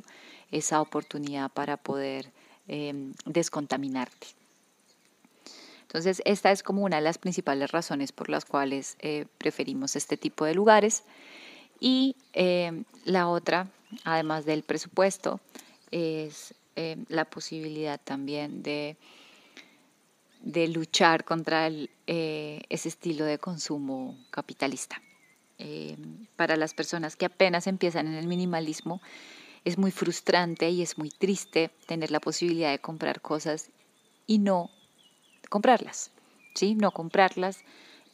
esa 0.52 0.82
oportunidad 0.82 1.52
para 1.52 1.78
poder 1.78 2.32
em, 2.68 3.14
descontaminarte. 3.26 4.28
Entonces, 5.96 6.22
esta 6.26 6.52
es 6.52 6.62
como 6.62 6.84
una 6.84 6.98
de 6.98 7.02
las 7.02 7.18
principales 7.18 7.72
razones 7.72 8.12
por 8.12 8.30
las 8.30 8.44
cuales 8.44 8.98
eh, 9.00 9.28
preferimos 9.38 9.96
este 9.96 10.18
tipo 10.18 10.44
de 10.44 10.54
lugares. 10.54 11.04
Y 11.80 12.16
em, 12.34 12.84
la 13.06 13.30
otra, 13.30 13.70
además 14.04 14.46
del 14.46 14.64
presupuesto, 14.64 15.40
es 15.92 16.54
em, 16.76 17.06
la 17.08 17.26
posibilidad 17.26 18.00
también 18.04 18.62
de, 18.62 18.98
de 20.42 20.68
luchar 20.68 21.24
contra 21.24 21.70
eh, 21.70 22.62
ese 22.68 22.90
estilo 22.90 23.24
de 23.26 23.38
consumo 23.38 24.18
capitalista. 24.32 25.02
para 26.36 26.58
las 26.58 26.74
personas 26.74 27.16
que 27.16 27.26
apenas 27.26 27.68
empiezan 27.68 28.08
en 28.08 28.16
el 28.16 28.28
minimalismo, 28.28 29.02
es 29.66 29.78
muy 29.78 29.92
frustrante 29.92 30.70
y 30.70 30.82
es 30.82 30.98
muy 30.98 31.10
triste 31.10 31.72
tener 31.88 32.12
la 32.12 32.20
posibilidad 32.20 32.72
de 32.72 32.80
comprar 32.80 33.20
cosas 33.22 33.72
y 34.28 34.38
no 34.38 34.70
comprarlas, 35.50 36.12
¿sí? 36.54 36.76
No 36.76 36.92
comprarlas 36.92 37.64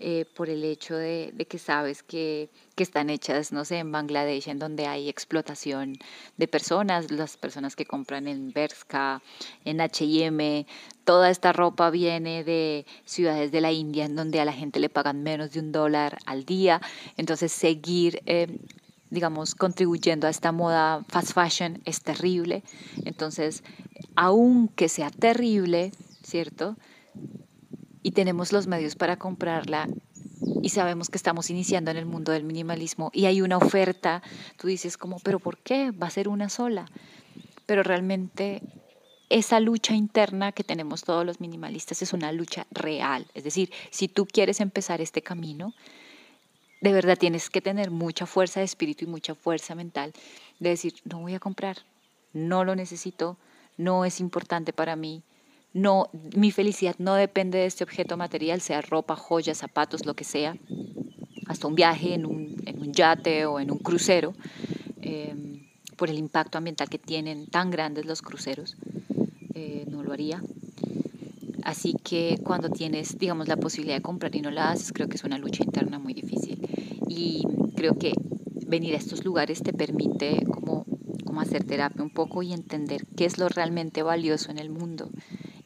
eh, 0.04 0.26
por 0.34 0.50
el 0.50 0.64
hecho 0.64 0.96
de, 0.96 1.32
que 1.48 1.60
sabes 1.60 2.02
que, 2.02 2.50
que, 2.76 2.82
están 2.82 3.12
hechas, 3.12 3.52
no 3.52 3.66
sé, 3.66 3.78
en 3.78 3.92
Bangladesh, 3.92 4.48
en 4.48 4.58
donde 4.58 4.88
hay 4.88 5.08
explotación 5.08 6.00
de 6.38 6.48
personas, 6.48 7.12
las 7.12 7.38
personas 7.38 7.76
que 7.76 7.86
compran 7.86 8.28
en 8.28 8.52
Berska, 8.52 9.22
en 9.64 9.80
HM, 9.80 10.66
toda 11.04 11.30
esta 11.30 11.54
ropa 11.54 11.92
viene 11.92 12.44
de 12.44 12.88
ciudades 13.06 13.52
de 13.52 13.62
la 13.62 13.72
India, 13.72 14.06
en 14.06 14.16
donde 14.16 14.40
a 14.40 14.46
la 14.46 14.54
gente 14.54 14.80
le 14.80 14.90
pagan 14.90 15.22
menos 15.22 15.52
de 15.52 15.60
un 15.60 15.72
dólar 15.72 16.18
al 16.26 16.46
día, 16.46 16.82
entonces 17.16 17.52
seguir 17.52 18.24
eh, 18.26 18.48
digamos, 19.12 19.54
contribuyendo 19.54 20.26
a 20.26 20.30
esta 20.30 20.52
moda 20.52 21.06
fast 21.10 21.34
fashion 21.34 21.82
es 21.86 22.02
terrible. 22.02 22.64
Entonces, 23.06 23.64
aunque 24.16 24.90
sea 24.90 25.12
terrible, 25.12 25.92
¿cierto? 26.24 26.78
Y 28.02 28.12
tenemos 28.12 28.52
los 28.52 28.66
medios 28.66 28.96
para 28.96 29.18
comprarla 29.18 29.88
y 30.64 30.70
sabemos 30.70 31.10
que 31.10 31.18
estamos 31.18 31.50
iniciando 31.50 31.92
en 31.92 31.98
el 31.98 32.06
mundo 32.06 32.32
del 32.32 32.44
minimalismo 32.44 33.12
y 33.14 33.26
hay 33.26 33.42
una 33.42 33.58
oferta, 33.58 34.24
tú 34.58 34.68
dices 34.68 34.98
como, 34.98 35.20
pero 35.20 35.40
¿por 35.40 35.58
qué? 35.58 35.92
Va 35.92 36.08
a 36.08 36.12
ser 36.12 36.28
una 36.28 36.50
sola. 36.50 36.86
Pero 37.66 37.84
realmente 37.84 38.62
esa 39.30 39.60
lucha 39.60 39.94
interna 39.94 40.52
que 40.52 40.64
tenemos 40.64 41.04
todos 41.04 41.26
los 41.26 41.40
minimalistas 41.42 42.02
es 42.02 42.14
una 42.14 42.32
lucha 42.32 42.66
real. 42.72 43.28
Es 43.34 43.44
decir, 43.44 43.72
si 43.90 44.08
tú 44.08 44.26
quieres 44.26 44.62
empezar 44.62 45.02
este 45.02 45.22
camino, 45.22 45.74
de 46.82 46.92
verdad 46.92 47.18
tienes 47.18 47.50
que 47.50 47.62
tener 47.62 47.92
mucha 47.92 48.26
fuerza 48.26 48.60
de 48.60 48.66
espíritu 48.66 49.06
y 49.06 49.08
mucha 49.08 49.36
fuerza 49.36 49.76
mental 49.76 50.14
de 50.60 50.70
decir, 50.70 50.96
no 51.06 51.20
voy 51.20 51.36
a 51.36 51.40
comprar, 51.40 51.78
no 52.34 52.66
lo 52.66 52.76
necesito, 52.76 53.38
no 53.78 54.04
es 54.04 54.20
importante 54.20 54.74
para 54.74 54.96
mí, 54.96 55.24
no, 55.74 56.10
mi 56.36 56.52
felicidad 56.52 56.96
no 56.98 57.14
depende 57.14 57.60
de 57.60 57.66
este 57.68 57.84
objeto 57.84 58.18
material, 58.18 58.62
sea 58.62 58.82
ropa, 58.82 59.16
joyas, 59.16 59.60
zapatos, 59.60 60.06
lo 60.06 60.16
que 60.16 60.24
sea, 60.24 60.58
hasta 61.48 61.68
un 61.68 61.76
viaje 61.76 62.16
en 62.16 62.26
un, 62.26 62.58
yate 62.94 63.46
o 63.46 63.60
en 63.60 63.72
un 63.72 63.78
crucero, 63.78 64.34
em, 65.02 65.68
por 65.96 66.10
el 66.10 66.18
impacto 66.18 66.58
ambiental 66.58 66.90
que 66.90 66.98
tienen 66.98 67.46
tan 67.48 67.70
grandes 67.70 68.06
los 68.06 68.22
cruceros, 68.22 68.76
eh, 69.54 69.86
no 69.88 70.04
lo 70.04 70.12
haría. 70.12 70.42
Así 71.64 71.94
que 72.04 72.40
cuando 72.44 72.70
tienes, 72.70 73.18
digamos, 73.18 73.48
la 73.48 73.58
posibilidad 73.58 73.98
de 73.98 74.02
comprar 74.02 74.36
y 74.36 74.42
no 74.42 74.52
la 74.52 74.72
haces, 74.72 74.92
creo 74.92 75.08
que 75.08 75.18
es 75.18 75.24
una 75.24 75.38
lucha 75.38 75.64
interna 75.64 76.00
muy 76.00 76.14
difícil. 76.14 76.68
Y 77.08 77.44
creo 77.76 77.98
que 77.98 78.14
venir 78.68 78.96
a 78.96 78.98
estos 78.98 79.26
lugares 79.26 79.62
te 79.62 79.74
permite 79.74 80.44
como, 80.46 80.86
como 81.26 81.42
hacer 81.42 81.64
terapia 81.64 82.02
un 82.02 82.10
poco 82.10 82.42
y 82.42 82.54
entender 82.54 83.06
qué 83.16 83.26
es 83.26 83.38
lo 83.38 83.50
realmente 83.50 84.02
valioso 84.02 84.50
en 84.50 84.60
el 84.60 84.70
mundo. 84.70 85.10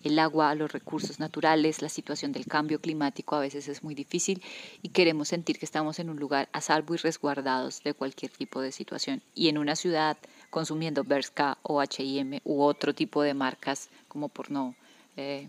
El 0.04 0.20
agua, 0.20 0.54
los 0.54 0.72
recursos 0.72 1.20
naturales, 1.20 1.82
la 1.82 1.90
situación 1.90 2.32
del 2.32 2.46
cambio 2.46 2.80
climático 2.80 3.36
a 3.36 3.40
veces 3.40 3.68
es 3.68 3.84
muy 3.84 3.96
difícil 3.96 4.44
y 4.84 4.90
queremos 4.90 5.30
sentir 5.30 5.58
que 5.58 5.66
estamos 5.66 5.98
en 5.98 6.12
un 6.12 6.18
lugar 6.18 6.48
a 6.52 6.62
salvo 6.62 6.94
y 6.94 6.98
resguardados 6.98 7.82
de 7.84 7.96
cualquier 7.96 8.32
tipo 8.32 8.62
de 8.62 8.72
situación. 8.72 9.24
Y 9.34 9.48
en 9.48 9.58
una 9.58 9.76
ciudad 9.76 10.18
consumiendo 10.52 11.04
Berska 11.04 11.58
o 11.64 11.82
H&M 11.82 12.40
u 12.44 12.62
otro 12.62 12.94
tipo 12.94 13.24
de 13.24 13.34
marcas, 13.34 13.90
como 14.08 14.30
por 14.30 14.52
no 14.52 14.76
eh, 15.18 15.48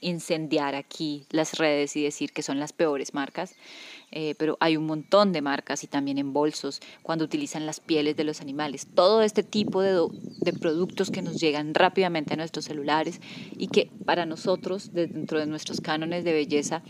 incendiar 0.00 0.74
aquí 0.74 1.26
las 1.30 1.58
redes 1.58 1.96
y 1.96 2.02
decir 2.02 2.32
que 2.32 2.42
son 2.42 2.58
las 2.58 2.72
peores 2.72 3.14
marcas, 3.14 3.54
eh, 4.10 4.34
pero 4.38 4.56
hay 4.60 4.76
un 4.76 4.86
montón 4.86 5.32
de 5.32 5.40
marcas 5.40 5.84
y 5.84 5.86
también 5.86 6.18
en 6.18 6.32
bolsos 6.32 6.80
cuando 7.02 7.24
utilizan 7.24 7.66
las 7.66 7.80
pieles 7.80 8.16
de 8.16 8.24
los 8.24 8.40
animales. 8.40 8.86
Todo 8.94 9.22
este 9.22 9.42
tipo 9.42 9.82
de, 9.82 10.08
de 10.40 10.52
productos 10.52 11.10
que 11.10 11.22
nos 11.22 11.40
llegan 11.40 11.74
rápidamente 11.74 12.34
a 12.34 12.36
nuestros 12.36 12.64
celulares 12.64 13.20
y 13.56 13.68
que 13.68 13.90
para 14.04 14.26
nosotros, 14.26 14.92
dentro 14.92 15.38
de 15.38 15.46
nuestros 15.46 15.80
cánones 15.80 16.24
de 16.24 16.32
belleza, 16.32 16.82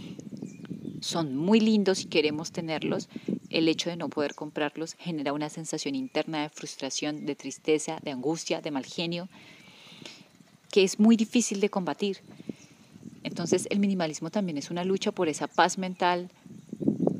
son 1.01 1.37
muy 1.37 1.61
lindos 1.61 2.03
y 2.03 2.07
queremos 2.07 2.51
tenerlos, 2.51 3.11
el 3.51 3.69
hecho 3.69 3.91
de 3.91 3.97
no 3.97 4.09
poder 4.09 4.35
comprarlos 4.35 4.95
genera 4.95 5.35
una 5.35 5.51
sensación 5.51 5.95
interna 5.95 6.43
de 6.43 6.49
frustración, 6.49 7.27
de 7.27 7.37
tristeza, 7.37 8.01
de 8.03 8.11
angustia, 8.11 8.63
de 8.63 8.71
mal 8.71 8.87
genio, 8.87 9.29
que 10.75 10.83
es 10.83 10.99
muy 10.99 11.17
difícil 11.17 11.61
de 11.61 11.71
combatir. 11.71 12.19
Entonces 13.23 13.69
el 13.71 13.79
minimalismo 13.79 14.31
también 14.31 14.59
es 14.59 14.73
una 14.73 14.83
lucha 14.83 15.13
por 15.13 15.29
esa 15.29 15.47
paz 15.47 15.79
mental 15.79 16.29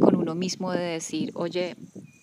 con 0.01 0.17
uno 0.17 0.35
mismo 0.35 0.73
de 0.73 0.81
decir, 0.81 1.31
oye, 1.37 1.77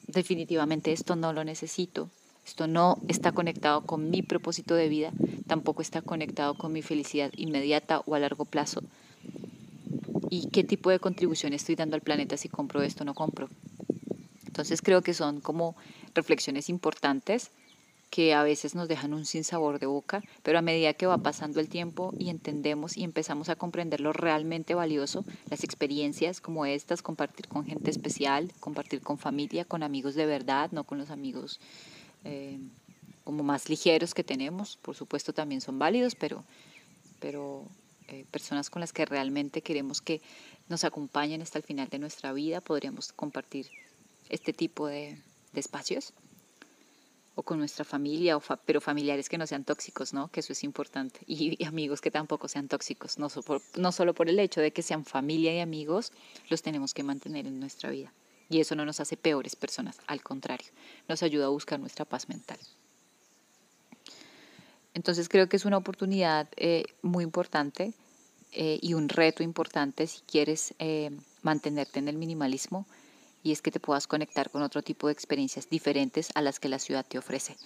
definitivamente 0.07 0.91
esto 0.91 1.15
no 1.15 1.31
lo 1.31 1.45
necesito, 1.45 2.09
esto 2.45 2.67
no 2.67 2.97
está 3.07 3.31
conectado 3.31 3.85
con 3.85 4.09
mi 4.09 4.23
propósito 4.23 4.75
de 4.75 4.89
vida, 4.89 5.13
tampoco 5.47 5.81
está 5.81 6.01
conectado 6.01 6.53
con 6.55 6.73
mi 6.73 6.81
felicidad 6.81 7.31
inmediata 7.37 8.01
o 8.05 8.15
a 8.15 8.19
largo 8.19 8.43
plazo. 8.43 8.81
y 10.29 10.49
qué 10.49 10.65
tipo 10.65 10.89
de 10.89 10.99
contribución 10.99 11.53
estoy 11.53 11.75
dando 11.75 11.95
al 11.95 12.01
planeta 12.01 12.35
si 12.35 12.49
compro 12.49 12.81
esto 12.81 13.03
o 13.03 13.05
no 13.05 13.13
compro. 13.13 13.47
Entonces 14.47 14.81
creo 14.81 15.01
que 15.01 15.13
son 15.13 15.39
como 15.39 15.77
reflexiones 16.13 16.67
importantes 16.67 17.51
que 18.11 18.33
a 18.33 18.43
veces 18.43 18.75
nos 18.75 18.89
dejan 18.89 19.13
un 19.13 19.25
sinsabor 19.25 19.79
de 19.79 19.85
boca, 19.85 20.21
pero 20.43 20.59
a 20.59 20.61
medida 20.61 20.93
que 20.93 21.07
va 21.07 21.17
pasando 21.17 21.61
el 21.61 21.69
tiempo 21.69 22.13
y 22.19 22.29
entendemos 22.29 22.97
y 22.97 23.03
empezamos 23.03 23.47
a 23.47 23.55
comprender 23.55 24.01
lo 24.01 24.11
realmente 24.11 24.75
valioso, 24.75 25.23
las 25.49 25.63
experiencias 25.63 26.41
como 26.41 26.65
estas, 26.65 27.01
compartir 27.01 27.47
con 27.47 27.65
gente 27.65 27.89
especial, 27.89 28.51
compartir 28.59 29.01
con 29.01 29.17
familia, 29.17 29.63
con 29.63 29.81
amigos 29.81 30.13
de 30.13 30.25
verdad, 30.25 30.69
no 30.73 30.83
con 30.83 30.97
los 30.97 31.09
amigos 31.09 31.61
eh, 32.25 32.59
como 33.23 33.43
más 33.43 33.69
ligeros 33.69 34.13
que 34.13 34.25
tenemos, 34.25 34.77
por 34.81 34.95
supuesto 34.95 35.31
también 35.31 35.61
son 35.61 35.79
válidos, 35.79 36.15
pero, 36.15 36.43
pero 37.21 37.63
eh, 38.09 38.25
personas 38.29 38.69
con 38.69 38.81
las 38.81 38.91
que 38.91 39.05
realmente 39.05 39.61
queremos 39.61 40.01
que 40.01 40.21
nos 40.67 40.83
acompañen 40.83 41.41
hasta 41.41 41.59
el 41.59 41.63
final 41.63 41.87
de 41.87 41.99
nuestra 41.99 42.33
vida, 42.33 42.59
podríamos 42.59 43.13
compartir 43.13 43.67
este 44.27 44.51
tipo 44.51 44.87
de, 44.87 45.17
espacios 45.53 46.13
o 47.41 47.43
con 47.43 47.57
nuestra 47.57 47.83
familia, 47.83 48.37
o 48.37 48.41
pero 48.67 48.79
familiares 48.81 49.27
que 49.27 49.37
no 49.39 49.47
sean 49.47 49.63
tóxicos, 49.63 50.13
¿no? 50.13 50.29
Que 50.31 50.41
eso 50.41 50.53
es 50.53 50.63
importante. 50.63 51.19
Y, 51.27 51.63
amigos 51.65 51.99
que 52.01 52.11
tampoco 52.11 52.47
sean 52.47 52.67
tóxicos, 52.67 53.17
no, 53.17 53.27
no 53.75 53.91
solo 53.91 54.13
por 54.13 54.29
el 54.29 54.39
hecho 54.39 54.61
de 54.61 54.71
que 54.71 54.83
sean 54.83 55.05
familia 55.05 55.51
y 55.55 55.59
amigos, 55.59 56.11
los 56.49 56.61
tenemos 56.61 56.93
que 56.93 57.03
mantener 57.03 57.47
en 57.47 57.59
nuestra 57.59 57.89
vida. 57.89 58.13
Y 58.49 58.59
eso 58.59 58.75
no 58.75 58.85
nos 58.85 58.99
hace 58.99 59.17
peores 59.17 59.55
personas, 59.55 59.97
al 60.07 60.21
contrario, 60.21 60.69
nos 61.07 61.23
ayuda 61.23 61.45
a 61.45 61.49
buscar 61.49 61.79
nuestra 61.79 62.05
paz 62.05 62.29
mental. 62.29 62.59
Entonces 64.93 65.27
creo 65.29 65.47
que 65.49 65.57
es 65.57 65.65
una 65.65 65.77
oportunidad 65.77 66.47
eh, 66.57 66.83
muy 67.01 67.23
importante 67.23 67.93
eh, 68.51 68.77
y 68.81 68.93
un 68.93 69.09
reto 69.09 69.41
importante 69.41 70.05
si 70.05 70.19
quieres 70.31 70.75
eh, 70.79 71.09
mantenerte 71.41 71.99
en 71.99 72.07
el 72.07 72.17
minimalismo 72.17 72.85
y 73.43 73.51
es 73.51 73.61
que 73.61 73.71
te 73.71 73.79
puedas 73.79 74.07
conectar 74.07 74.49
con 74.49 74.61
otro 74.61 74.81
tipo 74.81 75.07
de 75.07 75.13
experiencias 75.13 75.69
diferentes 75.69 76.29
a 76.35 76.41
las 76.41 76.59
que 76.59 76.69
la 76.69 76.79
ciudad 76.79 77.05
te 77.05 77.17
ofrece. 77.17 77.57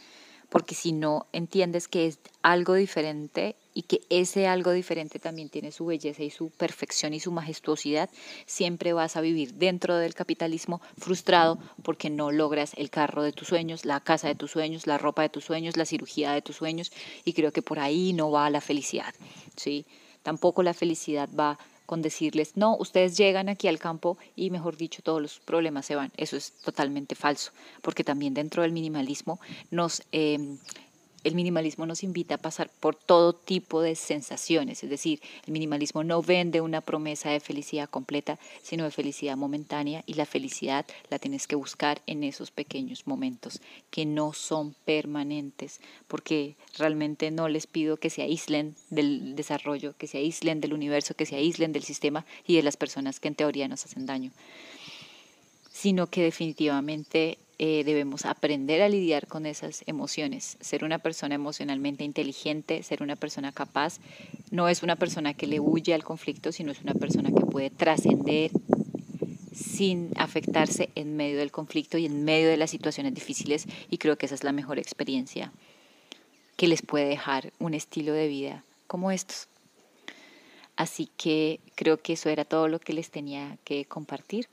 Porque 0.50 0.76
si 0.76 0.92
no 0.92 1.26
entiendes 1.34 1.88
que 1.88 2.06
es 2.06 2.20
algo 2.44 2.76
diferente 2.76 3.56
y 3.74 3.84
que 3.84 4.02
ese 4.10 4.48
algo 4.48 4.72
diferente 4.72 5.20
también 5.20 5.50
tiene 5.50 5.72
su 5.72 5.86
belleza 5.86 6.24
y 6.24 6.30
su 6.30 6.50
perfección 6.52 7.14
y 7.14 7.20
su 7.20 7.32
majestuosidad, 7.32 8.10
siempre 8.46 8.94
vas 8.94 9.16
a 9.16 9.22
vivir 9.22 9.56
dentro 9.56 9.98
del 9.98 10.14
capitalismo 10.14 10.82
frustrado 10.98 11.58
porque 11.84 12.10
no 12.10 12.32
logras 12.32 12.74
el 12.78 12.90
carro 12.90 13.24
de 13.24 13.34
tus 13.34 13.48
sueños, 13.48 13.86
la 13.86 14.00
casa 14.02 14.28
de 14.28 14.36
tus 14.36 14.52
sueños, 14.52 14.88
la 14.88 14.98
ropa 14.98 15.24
de 15.24 15.30
tus 15.30 15.46
sueños, 15.46 15.78
la 15.78 15.86
cirugía 15.86 16.32
de 16.32 16.42
tus 16.42 16.58
sueños 16.58 16.92
y 17.24 17.34
creo 17.34 17.52
que 17.52 17.62
por 17.62 17.80
ahí 17.80 18.14
no 18.14 18.30
va 18.30 18.50
la 18.50 18.62
felicidad, 18.62 19.14
¿sí? 19.56 19.86
Tampoco 20.22 20.64
la 20.64 20.74
felicidad 20.74 21.30
va 21.38 21.60
con 21.86 22.02
decirles, 22.02 22.56
no, 22.56 22.76
ustedes 22.78 23.18
llegan 23.18 23.50
aquí 23.50 23.68
al 23.68 23.80
campo 23.80 24.18
y, 24.36 24.50
mejor 24.50 24.78
dicho, 24.78 25.02
todos 25.02 25.22
los 25.22 25.40
problemas 25.40 25.86
se 25.86 25.96
van. 25.96 26.12
Eso 26.18 26.38
es 26.38 26.52
totalmente 26.64 27.16
falso, 27.16 27.52
porque 27.82 28.04
también 28.04 28.34
dentro 28.34 28.64
del 28.64 28.72
minimalismo 28.72 29.40
nos 29.72 30.04
eh, 30.12 30.58
el 31.26 31.34
minimalismo 31.34 31.88
nos 31.88 32.04
invita 32.04 32.36
a 32.36 32.38
pasar 32.38 32.70
por 32.80 32.96
todo 32.96 33.34
tipo 33.34 33.82
de 33.82 33.96
sensaciones, 33.96 34.84
es 34.84 34.90
decir, 34.92 35.22
el 35.48 35.54
minimalismo 35.54 36.04
no 36.04 36.22
vende 36.22 36.62
una 36.62 36.82
promesa 36.82 37.32
de 37.32 37.40
felicidad 37.40 37.90
completa, 37.90 38.38
sino 38.62 38.84
de 38.84 38.92
felicidad 38.92 39.36
momentánea 39.36 40.04
y 40.06 40.14
la 40.14 40.28
felicidad 40.28 40.86
la 41.10 41.18
tienes 41.18 41.48
que 41.48 41.56
buscar 41.56 42.00
en 42.06 42.24
esos 42.24 42.52
pequeños 42.52 43.08
momentos 43.08 43.60
que 43.90 44.06
no 44.06 44.34
son 44.34 44.76
permanentes, 44.86 45.82
porque 46.08 46.58
realmente 46.78 47.32
no 47.32 47.50
les 47.50 47.66
pido 47.66 47.98
que 47.98 48.12
se 48.12 48.22
aíslen 48.22 48.76
del 48.92 49.36
desarrollo, 49.36 49.96
que 49.98 50.06
se 50.06 50.20
aíslen 50.20 50.62
del 50.62 50.74
universo, 50.74 51.16
que 51.16 51.26
se 51.26 51.38
aíslen 51.38 51.74
del 51.74 51.84
sistema 51.84 52.24
y 52.46 52.56
de 52.56 52.62
las 52.62 52.78
personas 52.78 53.20
que 53.20 53.30
en 53.30 53.36
teoría 53.36 53.68
nos 53.68 53.84
hacen 53.84 54.06
daño, 54.06 54.32
sino 55.72 56.06
que 56.06 56.22
definitivamente 56.22 57.40
eh, 57.58 57.84
debemos 57.86 58.26
aprender 58.26 58.82
a 58.82 58.90
lidiar 58.90 59.28
con 59.28 59.46
esas 59.46 59.84
emociones. 59.86 60.58
Ser 60.60 60.84
una 60.84 61.00
persona 61.00 61.36
emocionalmente 61.36 62.04
inteligente, 62.04 62.84
ser 62.84 63.02
una 63.02 63.16
persona 63.16 63.52
capaz, 63.52 64.00
no 64.52 64.68
es 64.68 64.84
una 64.84 64.98
persona 64.98 65.34
que 65.34 65.48
le 65.48 65.60
huye 65.60 65.94
al 65.94 66.04
conflicto, 66.04 66.52
sino 66.52 66.72
es 66.72 66.82
una 66.82 66.94
persona 66.94 67.30
que 67.30 67.46
puede 67.46 67.70
trascender 67.70 68.52
sin 69.54 70.12
afectarse 70.18 70.90
en 70.96 71.16
medio 71.16 71.38
del 71.38 71.52
conflicto 71.52 71.98
y 71.98 72.06
en 72.06 72.26
medio 72.26 72.50
de 72.50 72.58
las 72.58 72.72
situaciones 72.72 73.14
difíciles. 73.14 73.68
Y 73.90 74.00
creo 74.00 74.18
que 74.18 74.26
esa 74.26 74.36
es 74.36 74.44
la 74.44 74.52
mejor 74.52 74.78
experiencia 74.78 75.54
que 76.58 76.68
les 76.68 76.82
puede 76.82 77.06
dejar 77.06 77.54
un 77.60 77.74
estilo 77.74 78.12
de 78.12 78.28
vida 78.28 78.64
como 78.88 79.12
estos. 79.12 79.48
Así 80.76 81.10
que 81.16 81.62
creo 81.76 82.02
que 82.02 82.14
eso 82.14 82.30
era 82.30 82.44
todo 82.44 82.68
lo 82.68 82.80
que 82.80 82.92
les 82.92 83.10
tenía 83.10 83.58
que 83.64 83.86
compartir 83.86 84.50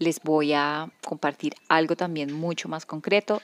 les 0.00 0.20
voy 0.22 0.54
a 0.54 0.90
compartir 1.06 1.54
algo 1.68 1.94
también 1.94 2.32
mucho 2.32 2.68
más 2.68 2.86
concreto. 2.86 3.40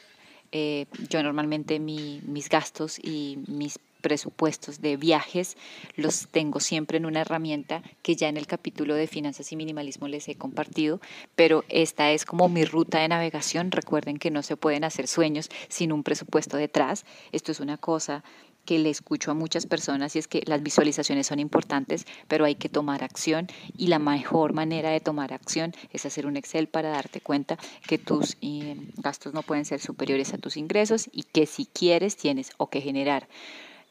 Eh, 0.50 0.86
yo 1.08 1.22
normalmente 1.22 1.78
mis 1.78 2.48
gastos 2.48 2.98
y 2.98 3.38
mis 3.46 3.78
presupuestos 4.00 4.80
de 4.80 4.96
viajes 4.96 5.56
los 5.96 6.28
tengo 6.28 6.60
siempre 6.60 6.96
en 6.96 7.06
una 7.06 7.22
herramienta 7.22 7.82
que 8.02 8.14
ya 8.14 8.28
en 8.28 8.36
el 8.36 8.46
capítulo 8.46 8.94
de 8.94 9.06
finanzas 9.06 9.50
y 9.50 9.56
minimalismo 9.56 10.06
les 10.06 10.28
he 10.28 10.36
compartido, 10.36 11.00
pero 11.34 11.64
esta 11.68 12.12
es 12.12 12.24
como 12.24 12.48
mi 12.48 12.64
ruta 12.64 13.00
de 13.00 13.08
navegación. 13.08 13.70
Recuerden 13.70 14.18
que 14.18 14.30
no 14.30 14.42
se 14.42 14.56
pueden 14.56 14.84
hacer 14.84 15.08
sueños 15.08 15.50
sin 15.68 15.92
un 15.92 16.04
presupuesto 16.04 16.56
detrás. 16.56 17.04
Esto 17.32 17.52
es 17.52 17.60
una 17.60 17.76
cosa 17.76 18.22
que 18.66 18.78
le 18.78 18.90
escucho 18.90 19.30
a 19.30 19.34
muchas 19.34 19.64
personas 19.64 20.14
y 20.14 20.18
es 20.18 20.28
que 20.28 20.42
las 20.44 20.62
visualizaciones 20.62 21.26
son 21.26 21.38
importantes, 21.38 22.04
pero 22.28 22.44
hay 22.44 22.56
que 22.56 22.68
tomar 22.68 23.02
acción 23.02 23.46
y 23.78 23.86
la 23.86 23.98
mejor 23.98 24.52
manera 24.52 24.90
de 24.90 25.00
tomar 25.00 25.32
acción 25.32 25.72
es 25.92 26.04
hacer 26.04 26.26
un 26.26 26.36
Excel 26.36 26.68
para 26.68 26.90
darte 26.90 27.22
cuenta 27.22 27.56
que 27.86 27.96
tus 27.96 28.36
eh, 28.42 28.76
gastos 28.98 29.32
no 29.32 29.42
pueden 29.42 29.64
ser 29.64 29.80
superiores 29.80 30.34
a 30.34 30.38
tus 30.38 30.58
ingresos 30.58 31.08
y 31.12 31.22
que 31.22 31.46
si 31.46 31.64
quieres 31.66 32.16
tienes 32.16 32.50
o 32.58 32.68
que 32.68 32.82
generar 32.82 33.28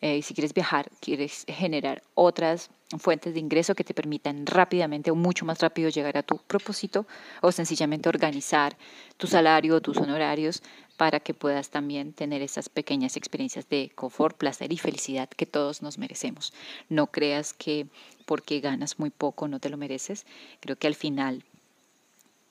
eh, 0.06 0.22
si 0.22 0.36
quieres 0.36 0.54
viajar, 0.54 0.92
quieres 1.00 1.46
generar 1.48 2.04
otras 2.14 2.70
fuentes 3.00 3.34
de 3.34 3.40
ingreso 3.40 3.74
que 3.74 3.84
te 3.84 3.96
permitan 3.96 4.46
rápidamente 4.46 5.10
o 5.10 5.16
mucho 5.16 5.46
más 5.46 5.62
rápido 5.62 5.90
llegar 5.90 6.16
a 6.16 6.22
tu 6.22 6.38
propósito 6.38 7.08
o 7.42 7.52
sencillamente 7.52 8.08
organizar 8.08 8.78
tu 9.18 9.26
salario 9.26 9.82
tus 9.82 9.98
honorarios 9.98 10.62
para 10.96 11.20
que 11.20 11.34
puedas 11.34 11.72
también 11.72 12.14
tener 12.14 12.44
esas 12.44 12.70
pequeñas 12.70 13.18
experiencias 13.18 13.68
de 13.68 13.92
confort, 13.96 14.38
placer 14.38 14.72
y 14.72 14.78
felicidad 14.78 15.28
que 15.28 15.48
todos 15.48 15.82
nos 15.82 15.98
merecemos. 15.98 16.54
No 16.88 17.08
creas 17.08 17.54
que 17.54 17.88
porque 18.28 18.60
ganas 18.60 19.00
muy 19.00 19.10
poco 19.10 19.48
no 19.48 19.60
te 19.60 19.72
lo 19.72 19.78
mereces. 19.78 20.28
Creo 20.60 20.76
que 20.76 20.86
al 20.86 20.94
final 20.94 21.44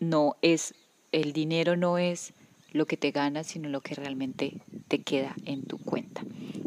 no 0.01 0.35
es 0.43 0.75
el 1.13 1.33
dinero 1.33 1.77
no 1.77 1.99
es 1.99 2.33
lo 2.75 2.87
que 2.87 2.99
te 2.99 3.13
ganas, 3.13 3.47
sino 3.47 3.71
lo 3.71 3.81
que 3.81 3.95
realmente 3.95 4.61
te 4.89 5.01
queda 5.01 5.35
en 5.47 5.63
tu 5.63 5.79
cuenta. 5.79 6.23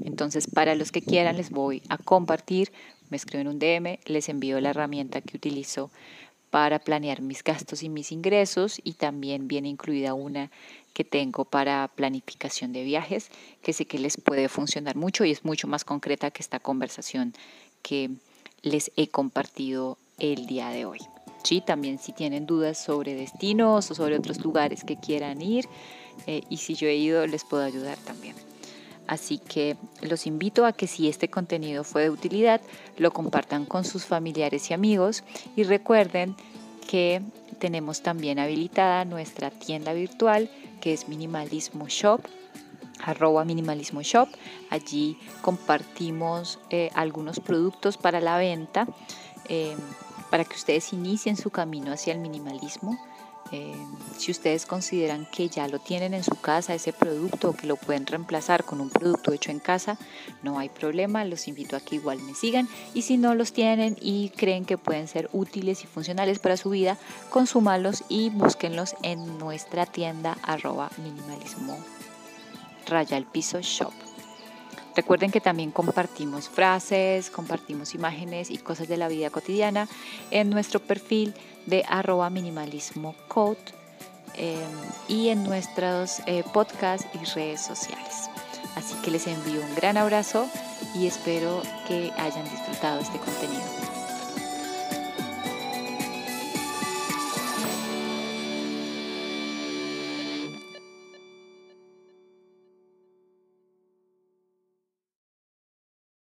Entonces, 0.05 0.47
para 0.47 0.73
los 0.73 0.91
que 0.91 1.01
quieran, 1.01 1.37
les 1.37 1.51
voy 1.51 1.83
a 1.89 1.97
compartir, 1.97 2.71
me 3.09 3.17
escriben 3.17 3.47
un 3.47 3.59
DM, 3.59 3.99
les 4.05 4.29
envío 4.29 4.59
la 4.61 4.71
herramienta 4.71 5.21
que 5.21 5.37
utilizo 5.37 5.91
para 6.49 6.79
planear 6.79 7.21
mis 7.21 7.43
gastos 7.43 7.83
y 7.83 7.89
mis 7.89 8.13
ingresos 8.13 8.79
y 8.83 8.93
también 8.93 9.49
viene 9.49 9.67
incluida 9.67 10.13
una 10.13 10.49
que 10.93 11.03
tengo 11.03 11.43
para 11.43 11.89
planificación 11.89 12.71
de 12.71 12.83
viajes, 12.83 13.29
que 13.61 13.73
sé 13.73 13.85
que 13.85 13.99
les 13.99 14.15
puede 14.15 14.47
funcionar 14.47 14.95
mucho 14.95 15.25
y 15.25 15.31
es 15.31 15.43
mucho 15.43 15.67
más 15.67 15.83
concreta 15.83 16.31
que 16.31 16.41
esta 16.41 16.61
conversación 16.61 17.33
que 17.81 18.11
les 18.61 18.91
he 18.95 19.09
compartido 19.09 19.97
el 20.19 20.47
día 20.47 20.69
de 20.69 20.85
hoy. 20.85 20.99
Sí, 21.43 21.61
también 21.61 21.99
si 21.99 22.11
tienen 22.11 22.45
dudas 22.45 22.77
sobre 22.77 23.15
destinos 23.15 23.89
o 23.91 23.95
sobre 23.95 24.17
otros 24.17 24.43
lugares 24.43 24.83
que 24.83 24.97
quieran 24.97 25.41
ir 25.41 25.67
eh, 26.25 26.41
y 26.49 26.57
si 26.57 26.75
yo 26.75 26.87
he 26.87 26.95
ido 26.95 27.25
les 27.27 27.43
puedo 27.43 27.63
ayudar 27.63 27.97
también. 27.99 28.35
Así 29.07 29.37
que 29.37 29.77
los 30.01 30.27
invito 30.27 30.65
a 30.65 30.73
que 30.73 30.87
si 30.87 31.07
este 31.07 31.29
contenido 31.29 31.85
fue 31.85 32.03
de 32.03 32.09
utilidad, 32.09 32.59
lo 32.97 33.11
compartan 33.11 33.65
con 33.65 33.85
sus 33.85 34.05
familiares 34.05 34.69
y 34.69 34.73
amigos 34.73 35.23
y 35.55 35.63
recuerden 35.63 36.35
que 36.89 37.21
tenemos 37.59 38.01
también 38.01 38.39
habilitada 38.39 39.05
nuestra 39.05 39.49
tienda 39.49 39.93
virtual 39.93 40.49
que 40.81 40.93
es 40.93 41.07
Minimalismo 41.07 41.87
Shop 41.87 42.21
arroba 43.03 43.45
minimalismo 43.45 44.01
shop 44.01 44.29
allí 44.69 45.17
compartimos 45.41 46.59
eh, 46.69 46.89
algunos 46.93 47.39
productos 47.39 47.97
para 47.97 48.19
la 48.19 48.37
venta 48.37 48.87
eh, 49.49 49.75
para 50.29 50.45
que 50.45 50.55
ustedes 50.55 50.93
inicien 50.93 51.37
su 51.37 51.49
camino 51.49 51.91
hacia 51.91 52.13
el 52.13 52.19
minimalismo. 52.19 52.97
Eh, 53.53 53.75
si 54.17 54.31
ustedes 54.31 54.65
consideran 54.65 55.25
que 55.31 55.47
ya 55.47 55.69
lo 55.69 55.79
tienen 55.79 56.13
en 56.13 56.23
su 56.23 56.35
casa, 56.35 56.73
ese 56.73 56.91
producto, 56.91 57.51
o 57.51 57.53
que 57.53 57.65
lo 57.65 57.77
pueden 57.77 58.05
reemplazar 58.05 58.65
con 58.65 58.81
un 58.81 58.89
producto 58.89 59.31
hecho 59.31 59.51
en 59.51 59.59
casa, 59.59 59.97
no 60.43 60.59
hay 60.59 60.67
problema, 60.67 61.23
los 61.23 61.47
invito 61.47 61.77
a 61.77 61.79
que 61.79 61.95
igual 61.95 62.19
me 62.19 62.33
sigan. 62.33 62.67
Y 62.93 63.03
si 63.03 63.17
no 63.17 63.35
los 63.35 63.53
tienen 63.53 63.95
y 64.01 64.29
creen 64.31 64.65
que 64.65 64.77
pueden 64.77 65.07
ser 65.07 65.29
útiles 65.31 65.83
y 65.83 65.87
funcionales 65.87 66.39
para 66.39 66.57
su 66.57 66.71
vida, 66.71 66.97
consúmalos 67.29 68.03
y 68.09 68.29
búsquenlos 68.31 68.95
en 69.01 69.37
nuestra 69.37 69.85
tienda 69.85 70.37
arroba 70.43 70.89
minimalismo 70.97 71.77
raya 72.87 73.21
piso 73.31 73.59
shop. 73.61 74.06
Recuerden 74.97 75.29
que 75.29 75.39
también 75.39 75.69
compartimos 75.69 76.49
frases, 76.49 77.29
compartimos 77.29 77.93
imágenes 77.93 78.49
y 78.49 78.57
cosas 78.57 78.87
de 78.87 78.97
la 78.97 79.07
vida 79.07 79.29
cotidiana 79.29 79.87
en 80.31 80.49
nuestro 80.49 80.79
perfil 80.79 81.35
de 81.67 81.85
arroba 81.87 82.31
minimalismo 82.31 83.13
code 83.27 83.59
eh, 84.33 84.57
y 85.07 85.29
en 85.29 85.43
nuestros 85.43 86.21
eh, 86.25 86.43
podcasts 86.51 87.07
y 87.13 87.23
redes 87.35 87.61
sociales. 87.61 88.31
Así 88.75 88.95
que 89.03 89.11
les 89.11 89.27
envío 89.27 89.61
un 89.61 89.75
gran 89.75 89.97
abrazo 89.97 90.49
y 90.95 91.05
espero 91.05 91.61
que 91.87 92.11
hayan 92.17 92.45
disfrutado 92.45 92.99
este 92.99 93.19
contenido. 93.19 93.96